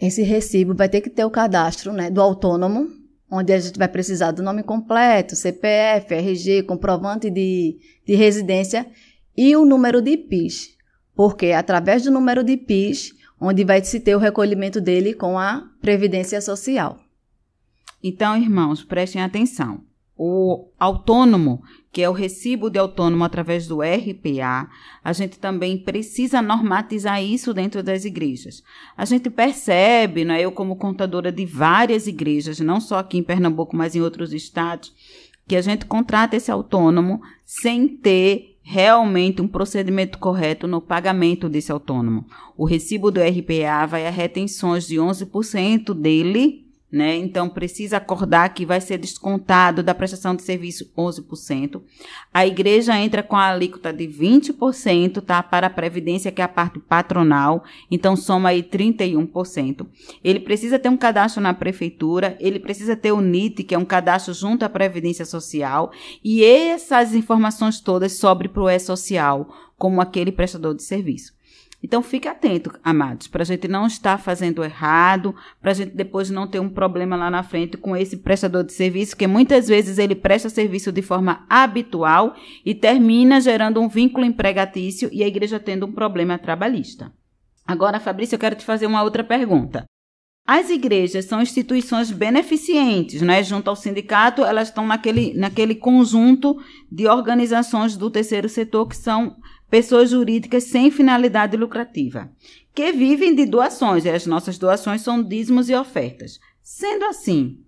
Esse 0.00 0.22
recibo 0.22 0.74
vai 0.74 0.88
ter 0.88 1.00
que 1.00 1.10
ter 1.10 1.24
o 1.24 1.30
cadastro 1.30 1.92
né, 1.92 2.08
do 2.08 2.20
autônomo, 2.20 2.88
onde 3.30 3.52
a 3.52 3.58
gente 3.58 3.78
vai 3.78 3.88
precisar 3.88 4.30
do 4.30 4.42
nome 4.42 4.62
completo, 4.62 5.34
CPF, 5.34 6.14
RG, 6.14 6.62
comprovante 6.62 7.28
de, 7.28 7.76
de 8.06 8.14
residência 8.14 8.86
e 9.36 9.54
o 9.56 9.66
número 9.66 10.00
de 10.00 10.16
PIS. 10.16 10.76
Porque 11.14 11.50
através 11.52 12.04
do 12.04 12.12
número 12.12 12.44
de 12.44 12.56
PIS, 12.56 13.17
onde 13.40 13.64
vai 13.64 13.82
se 13.82 14.00
ter 14.00 14.14
o 14.14 14.18
recolhimento 14.18 14.80
dele 14.80 15.14
com 15.14 15.38
a 15.38 15.68
Previdência 15.80 16.40
Social. 16.40 16.98
Então, 18.02 18.36
irmãos, 18.36 18.84
prestem 18.84 19.22
atenção. 19.22 19.82
O 20.16 20.68
autônomo, 20.78 21.62
que 21.92 22.02
é 22.02 22.08
o 22.08 22.12
recibo 22.12 22.68
de 22.68 22.78
autônomo 22.78 23.22
através 23.22 23.68
do 23.68 23.80
RPA, 23.80 24.68
a 25.02 25.12
gente 25.12 25.38
também 25.38 25.78
precisa 25.78 26.42
normatizar 26.42 27.22
isso 27.22 27.54
dentro 27.54 27.84
das 27.84 28.04
igrejas. 28.04 28.62
A 28.96 29.04
gente 29.04 29.30
percebe, 29.30 30.24
né, 30.24 30.40
eu 30.40 30.50
como 30.50 30.74
contadora 30.74 31.30
de 31.30 31.46
várias 31.46 32.08
igrejas, 32.08 32.58
não 32.58 32.80
só 32.80 32.98
aqui 32.98 33.18
em 33.18 33.22
Pernambuco, 33.22 33.76
mas 33.76 33.94
em 33.94 34.00
outros 34.00 34.32
estados, 34.32 34.92
que 35.46 35.54
a 35.54 35.62
gente 35.62 35.86
contrata 35.86 36.36
esse 36.36 36.50
autônomo 36.50 37.20
sem 37.44 37.88
ter 37.88 38.47
realmente 38.70 39.40
um 39.40 39.48
procedimento 39.48 40.18
correto 40.18 40.66
no 40.68 40.78
pagamento 40.78 41.48
desse 41.48 41.72
autônomo. 41.72 42.26
O 42.54 42.66
recibo 42.66 43.10
do 43.10 43.18
RPA 43.18 43.86
vai 43.86 44.06
a 44.06 44.10
retenções 44.10 44.86
de 44.86 44.96
11% 44.96 45.94
dele 45.94 46.67
né? 46.90 47.16
Então 47.16 47.48
precisa 47.48 47.98
acordar 47.98 48.52
que 48.54 48.64
vai 48.64 48.80
ser 48.80 48.98
descontado 48.98 49.82
da 49.82 49.94
prestação 49.94 50.34
de 50.34 50.42
serviço 50.42 50.90
11%. 50.96 51.82
A 52.32 52.46
igreja 52.46 52.96
entra 52.96 53.22
com 53.22 53.36
a 53.36 53.48
alíquota 53.48 53.92
de 53.92 54.06
20%, 54.06 55.20
tá? 55.20 55.42
Para 55.42 55.66
a 55.66 55.70
previdência, 55.70 56.32
que 56.32 56.40
é 56.40 56.44
a 56.44 56.48
parte 56.48 56.78
patronal, 56.78 57.62
então 57.90 58.16
soma 58.16 58.50
aí 58.50 58.62
31%. 58.62 59.86
Ele 60.24 60.40
precisa 60.40 60.78
ter 60.78 60.88
um 60.88 60.96
cadastro 60.96 61.42
na 61.42 61.52
prefeitura, 61.52 62.36
ele 62.40 62.58
precisa 62.58 62.96
ter 62.96 63.12
o 63.12 63.20
NIT, 63.20 63.64
que 63.64 63.74
é 63.74 63.78
um 63.78 63.84
cadastro 63.84 64.32
junto 64.32 64.64
à 64.64 64.68
previdência 64.68 65.24
social, 65.24 65.92
e 66.24 66.42
essas 66.42 67.14
informações 67.14 67.80
todas 67.80 68.12
sobem 68.12 68.48
para 68.48 68.62
o 68.62 68.68
E-social, 68.68 69.48
como 69.76 70.00
aquele 70.00 70.32
prestador 70.32 70.74
de 70.74 70.82
serviço. 70.82 71.37
Então 71.82 72.02
fique 72.02 72.26
atento, 72.26 72.72
amados, 72.82 73.28
para 73.28 73.42
a 73.42 73.46
gente 73.46 73.68
não 73.68 73.86
estar 73.86 74.18
fazendo 74.18 74.64
errado, 74.64 75.34
para 75.60 75.70
a 75.70 75.74
gente 75.74 75.94
depois 75.94 76.28
não 76.28 76.46
ter 76.46 76.58
um 76.58 76.68
problema 76.68 77.14
lá 77.14 77.30
na 77.30 77.44
frente 77.44 77.76
com 77.76 77.96
esse 77.96 78.16
prestador 78.16 78.64
de 78.64 78.72
serviço, 78.72 79.16
que 79.16 79.28
muitas 79.28 79.68
vezes 79.68 79.96
ele 79.96 80.16
presta 80.16 80.50
serviço 80.50 80.90
de 80.90 81.02
forma 81.02 81.46
habitual 81.48 82.34
e 82.64 82.74
termina 82.74 83.40
gerando 83.40 83.80
um 83.80 83.88
vínculo 83.88 84.26
empregatício 84.26 85.08
e 85.12 85.22
a 85.22 85.28
igreja 85.28 85.60
tendo 85.60 85.86
um 85.86 85.92
problema 85.92 86.36
trabalhista. 86.36 87.12
Agora, 87.64 88.00
Fabrício, 88.00 88.34
eu 88.34 88.40
quero 88.40 88.56
te 88.56 88.64
fazer 88.64 88.86
uma 88.86 89.02
outra 89.02 89.22
pergunta. 89.22 89.84
As 90.44 90.70
igrejas 90.70 91.26
são 91.26 91.42
instituições 91.42 92.10
beneficentes, 92.10 93.20
né? 93.20 93.42
Junto 93.42 93.68
ao 93.68 93.76
sindicato, 93.76 94.42
elas 94.42 94.68
estão 94.68 94.86
naquele, 94.86 95.34
naquele 95.34 95.74
conjunto 95.74 96.56
de 96.90 97.06
organizações 97.06 97.98
do 97.98 98.10
terceiro 98.10 98.48
setor 98.48 98.88
que 98.88 98.96
são 98.96 99.36
pessoas 99.70 100.10
jurídicas 100.10 100.64
sem 100.64 100.90
finalidade 100.90 101.56
lucrativa, 101.56 102.30
que 102.74 102.92
vivem 102.92 103.34
de 103.34 103.44
doações, 103.44 104.04
e 104.04 104.10
as 104.10 104.26
nossas 104.26 104.58
doações 104.58 105.02
são 105.02 105.22
dízimos 105.22 105.68
e 105.68 105.74
ofertas. 105.74 106.38
Sendo 106.62 107.04
assim, 107.04 107.58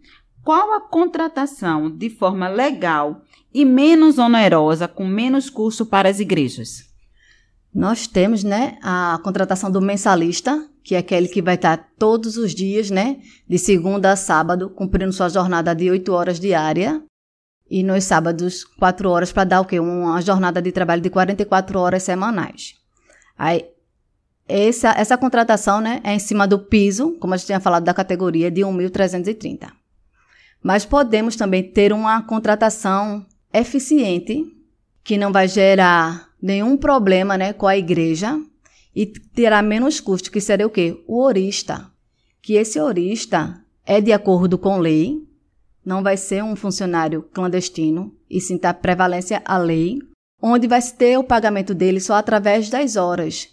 qual 0.42 0.72
a 0.72 0.80
contratação 0.80 1.90
de 1.90 2.08
forma 2.08 2.48
legal 2.48 3.22
e 3.52 3.64
menos 3.64 4.18
onerosa, 4.18 4.88
com 4.88 5.06
menos 5.06 5.50
custo 5.50 5.84
para 5.84 6.08
as 6.08 6.20
igrejas? 6.20 6.88
Nós 7.72 8.06
temos, 8.06 8.42
né, 8.42 8.78
a 8.82 9.20
contratação 9.22 9.70
do 9.70 9.80
mensalista, 9.80 10.68
que 10.82 10.94
é 10.94 10.98
aquele 10.98 11.28
que 11.28 11.42
vai 11.42 11.54
estar 11.54 11.92
todos 11.98 12.36
os 12.36 12.54
dias, 12.54 12.90
né, 12.90 13.18
de 13.48 13.58
segunda 13.58 14.10
a 14.10 14.16
sábado, 14.16 14.70
cumprindo 14.70 15.12
sua 15.12 15.28
jornada 15.28 15.74
de 15.74 15.90
oito 15.90 16.12
horas 16.12 16.40
diária, 16.40 17.02
e 17.70 17.84
nos 17.84 18.02
sábados, 18.02 18.64
quatro 18.64 19.08
horas, 19.08 19.32
para 19.32 19.44
dar 19.44 19.60
o 19.60 19.64
quê? 19.64 19.78
Uma 19.78 20.20
jornada 20.20 20.60
de 20.60 20.72
trabalho 20.72 21.00
de 21.00 21.08
44 21.08 21.78
horas 21.78 22.02
semanais. 22.02 22.74
Aí, 23.38 23.64
essa, 24.48 24.90
essa 24.90 25.16
contratação 25.16 25.80
né, 25.80 26.00
é 26.02 26.12
em 26.12 26.18
cima 26.18 26.48
do 26.48 26.58
piso, 26.58 27.16
como 27.20 27.32
a 27.32 27.36
gente 27.36 27.46
tinha 27.46 27.60
falado, 27.60 27.84
da 27.84 27.94
categoria 27.94 28.50
de 28.50 28.62
1.330. 28.62 29.70
Mas 30.60 30.84
podemos 30.84 31.36
também 31.36 31.62
ter 31.62 31.92
uma 31.92 32.20
contratação 32.22 33.24
eficiente, 33.54 34.44
que 35.04 35.16
não 35.16 35.32
vai 35.32 35.46
gerar 35.46 36.28
nenhum 36.42 36.76
problema 36.76 37.38
né, 37.38 37.52
com 37.52 37.68
a 37.68 37.76
igreja 37.76 38.36
e 38.94 39.06
terá 39.06 39.62
menos 39.62 40.00
custo, 40.00 40.30
que 40.30 40.40
seria 40.40 40.66
o 40.66 40.70
quê? 40.70 41.00
O 41.06 41.22
orista. 41.22 41.88
Que 42.42 42.54
esse 42.54 42.80
orista 42.80 43.62
é 43.86 44.00
de 44.00 44.12
acordo 44.12 44.58
com 44.58 44.78
lei, 44.78 45.29
não 45.90 46.04
vai 46.04 46.16
ser 46.16 46.44
um 46.44 46.54
funcionário 46.54 47.20
clandestino, 47.34 48.14
e 48.30 48.40
sim 48.40 48.56
tá 48.56 48.72
prevalência 48.72 49.42
à 49.44 49.58
lei, 49.58 49.98
onde 50.40 50.68
vai 50.68 50.80
se 50.80 50.94
ter 50.94 51.18
o 51.18 51.24
pagamento 51.24 51.74
dele 51.74 51.98
só 51.98 52.14
através 52.14 52.70
das 52.70 52.94
horas. 52.94 53.48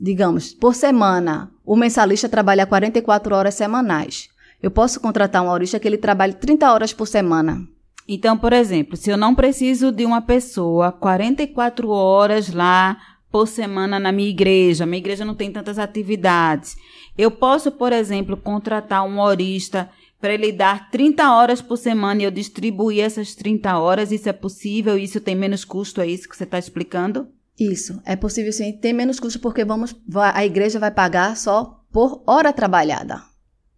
Digamos, 0.00 0.54
por 0.54 0.74
semana, 0.74 1.50
o 1.62 1.76
mensalista 1.76 2.30
trabalha 2.30 2.66
44 2.66 3.34
horas 3.34 3.54
semanais. 3.56 4.30
Eu 4.62 4.70
posso 4.70 4.98
contratar 4.98 5.42
um 5.42 5.50
aurista 5.50 5.78
que 5.78 5.86
ele 5.86 5.98
trabalhe 5.98 6.32
30 6.32 6.72
horas 6.72 6.94
por 6.94 7.06
semana. 7.06 7.62
Então, 8.08 8.38
por 8.38 8.54
exemplo, 8.54 8.96
se 8.96 9.10
eu 9.10 9.16
não 9.18 9.34
preciso 9.34 9.92
de 9.92 10.06
uma 10.06 10.22
pessoa 10.22 10.92
44 10.92 11.90
horas 11.90 12.54
lá 12.54 12.96
por 13.30 13.46
semana 13.46 14.00
na 14.00 14.10
minha 14.10 14.30
igreja, 14.30 14.86
minha 14.86 14.98
igreja 14.98 15.26
não 15.26 15.34
tem 15.34 15.52
tantas 15.52 15.78
atividades, 15.78 16.74
eu 17.18 17.30
posso, 17.30 17.70
por 17.70 17.92
exemplo, 17.92 18.34
contratar 18.34 19.04
um 19.04 19.20
horista 19.20 19.90
para 20.24 20.32
ele 20.32 20.52
dar 20.52 20.90
30 20.90 21.30
horas 21.34 21.60
por 21.60 21.76
semana 21.76 22.22
e 22.22 22.24
eu 22.24 22.30
distribuir 22.30 23.04
essas 23.04 23.34
30 23.34 23.78
horas, 23.78 24.10
isso 24.10 24.26
é 24.26 24.32
possível? 24.32 24.96
Isso 24.96 25.20
tem 25.20 25.36
menos 25.36 25.66
custo? 25.66 26.00
É 26.00 26.06
isso 26.06 26.26
que 26.26 26.34
você 26.34 26.44
está 26.44 26.58
explicando? 26.58 27.28
Isso, 27.60 28.00
é 28.06 28.16
possível 28.16 28.50
sim. 28.50 28.72
Tem 28.72 28.94
menos 28.94 29.20
custo 29.20 29.38
porque 29.38 29.66
vamos, 29.66 29.94
a 30.14 30.42
igreja 30.42 30.78
vai 30.78 30.90
pagar 30.90 31.36
só 31.36 31.78
por 31.92 32.22
hora 32.26 32.54
trabalhada. 32.54 33.22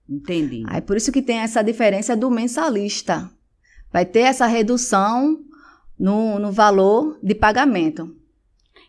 Entendi. 0.08 0.62
Aí 0.68 0.80
por 0.80 0.96
isso 0.96 1.10
que 1.10 1.20
tem 1.20 1.38
essa 1.38 1.64
diferença 1.64 2.16
do 2.16 2.30
mensalista. 2.30 3.28
Vai 3.92 4.06
ter 4.06 4.20
essa 4.20 4.46
redução 4.46 5.40
no, 5.98 6.38
no 6.38 6.52
valor 6.52 7.18
de 7.24 7.34
pagamento. 7.34 8.14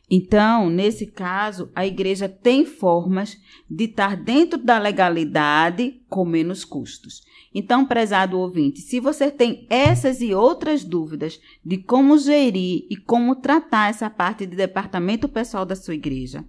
Então, 0.07 0.69
nesse 0.69 1.07
caso, 1.07 1.71
a 1.73 1.87
igreja 1.87 2.29
tem 2.29 2.67
formas 2.67 3.35
de 3.67 3.85
estar 3.85 4.15
dentro 4.15 4.59
da 4.59 4.77
legalidade 4.77 6.03
com 6.07 6.23
menos 6.23 6.63
custos. 6.63 7.25
Então, 7.53 7.85
prezado 7.85 8.37
ouvinte, 8.37 8.81
se 8.81 8.99
você 8.99 9.31
tem 9.31 9.65
essas 9.69 10.21
e 10.21 10.33
outras 10.33 10.83
dúvidas 10.83 11.39
de 11.63 11.77
como 11.77 12.17
gerir 12.17 12.85
e 12.89 12.95
como 12.95 13.35
tratar 13.35 13.89
essa 13.89 14.09
parte 14.09 14.45
de 14.45 14.55
departamento 14.55 15.27
pessoal 15.27 15.65
da 15.65 15.75
sua 15.75 15.95
igreja, 15.95 16.45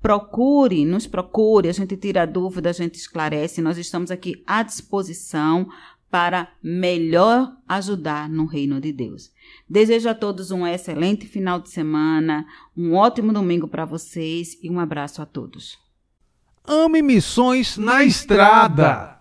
procure, 0.00 0.84
nos 0.84 1.06
procure, 1.06 1.68
a 1.68 1.72
gente 1.72 1.96
tira 1.96 2.26
dúvida, 2.26 2.70
a 2.70 2.72
gente 2.74 2.96
esclarece, 2.96 3.60
nós 3.60 3.78
estamos 3.78 4.10
aqui 4.10 4.42
à 4.46 4.62
disposição 4.62 5.68
para 6.10 6.48
melhor 6.60 7.56
ajudar 7.68 8.28
no 8.28 8.44
reino 8.44 8.80
de 8.80 8.92
Deus. 8.92 9.30
Desejo 9.68 10.08
a 10.08 10.14
todos 10.14 10.50
um 10.50 10.66
excelente 10.66 11.26
final 11.26 11.60
de 11.60 11.70
semana, 11.70 12.44
um 12.76 12.94
ótimo 12.94 13.32
domingo 13.32 13.68
para 13.68 13.84
vocês 13.84 14.58
e 14.60 14.68
um 14.68 14.80
abraço 14.80 15.22
a 15.22 15.26
todos. 15.26 15.78
Ame 16.66 17.00
Missões 17.00 17.76
na 17.76 18.02
Estrada. 18.02 19.19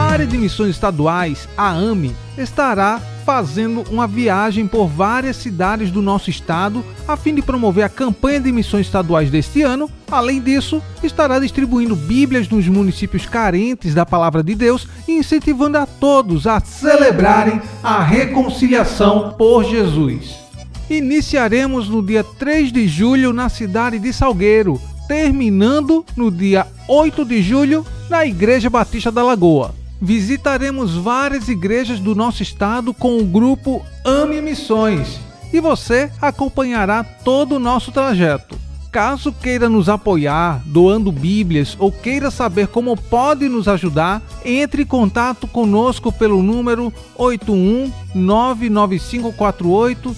A 0.00 0.12
área 0.12 0.26
de 0.26 0.38
missões 0.38 0.70
estaduais, 0.70 1.46
a 1.58 1.68
AME, 1.68 2.16
estará 2.38 2.98
fazendo 3.22 3.84
uma 3.90 4.06
viagem 4.06 4.66
por 4.66 4.88
várias 4.88 5.36
cidades 5.36 5.90
do 5.90 6.00
nosso 6.00 6.30
estado 6.30 6.82
a 7.06 7.18
fim 7.18 7.34
de 7.34 7.42
promover 7.42 7.84
a 7.84 7.88
campanha 7.88 8.40
de 8.40 8.50
missões 8.50 8.86
estaduais 8.86 9.30
deste 9.30 9.60
ano. 9.60 9.90
Além 10.10 10.40
disso, 10.40 10.82
estará 11.02 11.38
distribuindo 11.38 11.94
Bíblias 11.94 12.48
nos 12.48 12.66
municípios 12.66 13.26
carentes 13.26 13.94
da 13.94 14.06
palavra 14.06 14.42
de 14.42 14.54
Deus 14.54 14.88
e 15.06 15.12
incentivando 15.12 15.76
a 15.76 15.84
todos 15.84 16.46
a 16.46 16.60
celebrarem 16.60 17.60
a 17.82 18.02
reconciliação 18.02 19.34
por 19.36 19.64
Jesus. 19.64 20.34
Iniciaremos 20.88 21.90
no 21.90 22.02
dia 22.02 22.24
3 22.24 22.72
de 22.72 22.88
julho 22.88 23.34
na 23.34 23.50
cidade 23.50 23.98
de 23.98 24.14
Salgueiro, 24.14 24.80
terminando 25.06 26.06
no 26.16 26.30
dia 26.30 26.66
8 26.88 27.22
de 27.22 27.42
julho 27.42 27.84
na 28.08 28.24
Igreja 28.24 28.70
Batista 28.70 29.12
da 29.12 29.22
Lagoa 29.22 29.78
visitaremos 30.00 30.96
várias 30.96 31.48
igrejas 31.48 32.00
do 32.00 32.14
nosso 32.14 32.42
estado 32.42 32.94
com 32.94 33.18
o 33.18 33.24
grupo 33.24 33.84
Ame 34.04 34.40
Missões 34.40 35.20
e 35.52 35.60
você 35.60 36.10
acompanhará 36.20 37.04
todo 37.04 37.56
o 37.56 37.60
nosso 37.60 37.92
trajeto. 37.92 38.58
Caso 38.90 39.32
queira 39.32 39.68
nos 39.68 39.88
apoiar 39.88 40.60
doando 40.64 41.12
Bíblias 41.12 41.76
ou 41.78 41.92
queira 41.92 42.28
saber 42.28 42.66
como 42.66 42.96
pode 42.96 43.48
nos 43.48 43.68
ajudar, 43.68 44.20
entre 44.44 44.82
em 44.82 44.86
contato 44.86 45.46
conosco 45.46 46.10
pelo 46.10 46.42
número 46.42 46.92
81 47.16 47.92
99548 48.14 50.16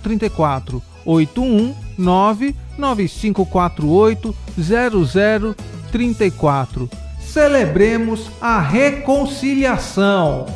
0034 0.00 0.80
81 1.04 1.74
99548 1.98 4.36
0034. 4.56 7.03
Celebremos 7.34 8.30
a 8.40 8.60
reconciliação. 8.60 10.46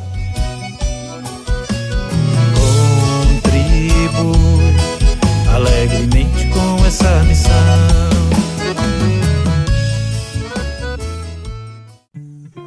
Contribui 3.34 4.76
alegremente 5.52 6.48
com 6.50 6.86
essa 6.86 7.24
missão. 7.24 7.50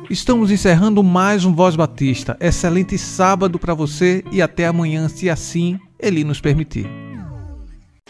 Estamos 0.10 0.52
encerrando 0.52 1.02
mais 1.02 1.46
um 1.46 1.56
Voz 1.56 1.78
Batista. 1.78 2.36
Excelente 2.42 2.98
sábado 2.98 3.58
para 3.58 3.74
você 3.74 4.26
e 4.30 4.42
até 4.42 4.68
amanhã, 4.68 5.08
se 5.08 5.30
assim 5.30 5.80
ele 5.98 6.26
nos 6.26 6.42
permitir. 6.42 7.11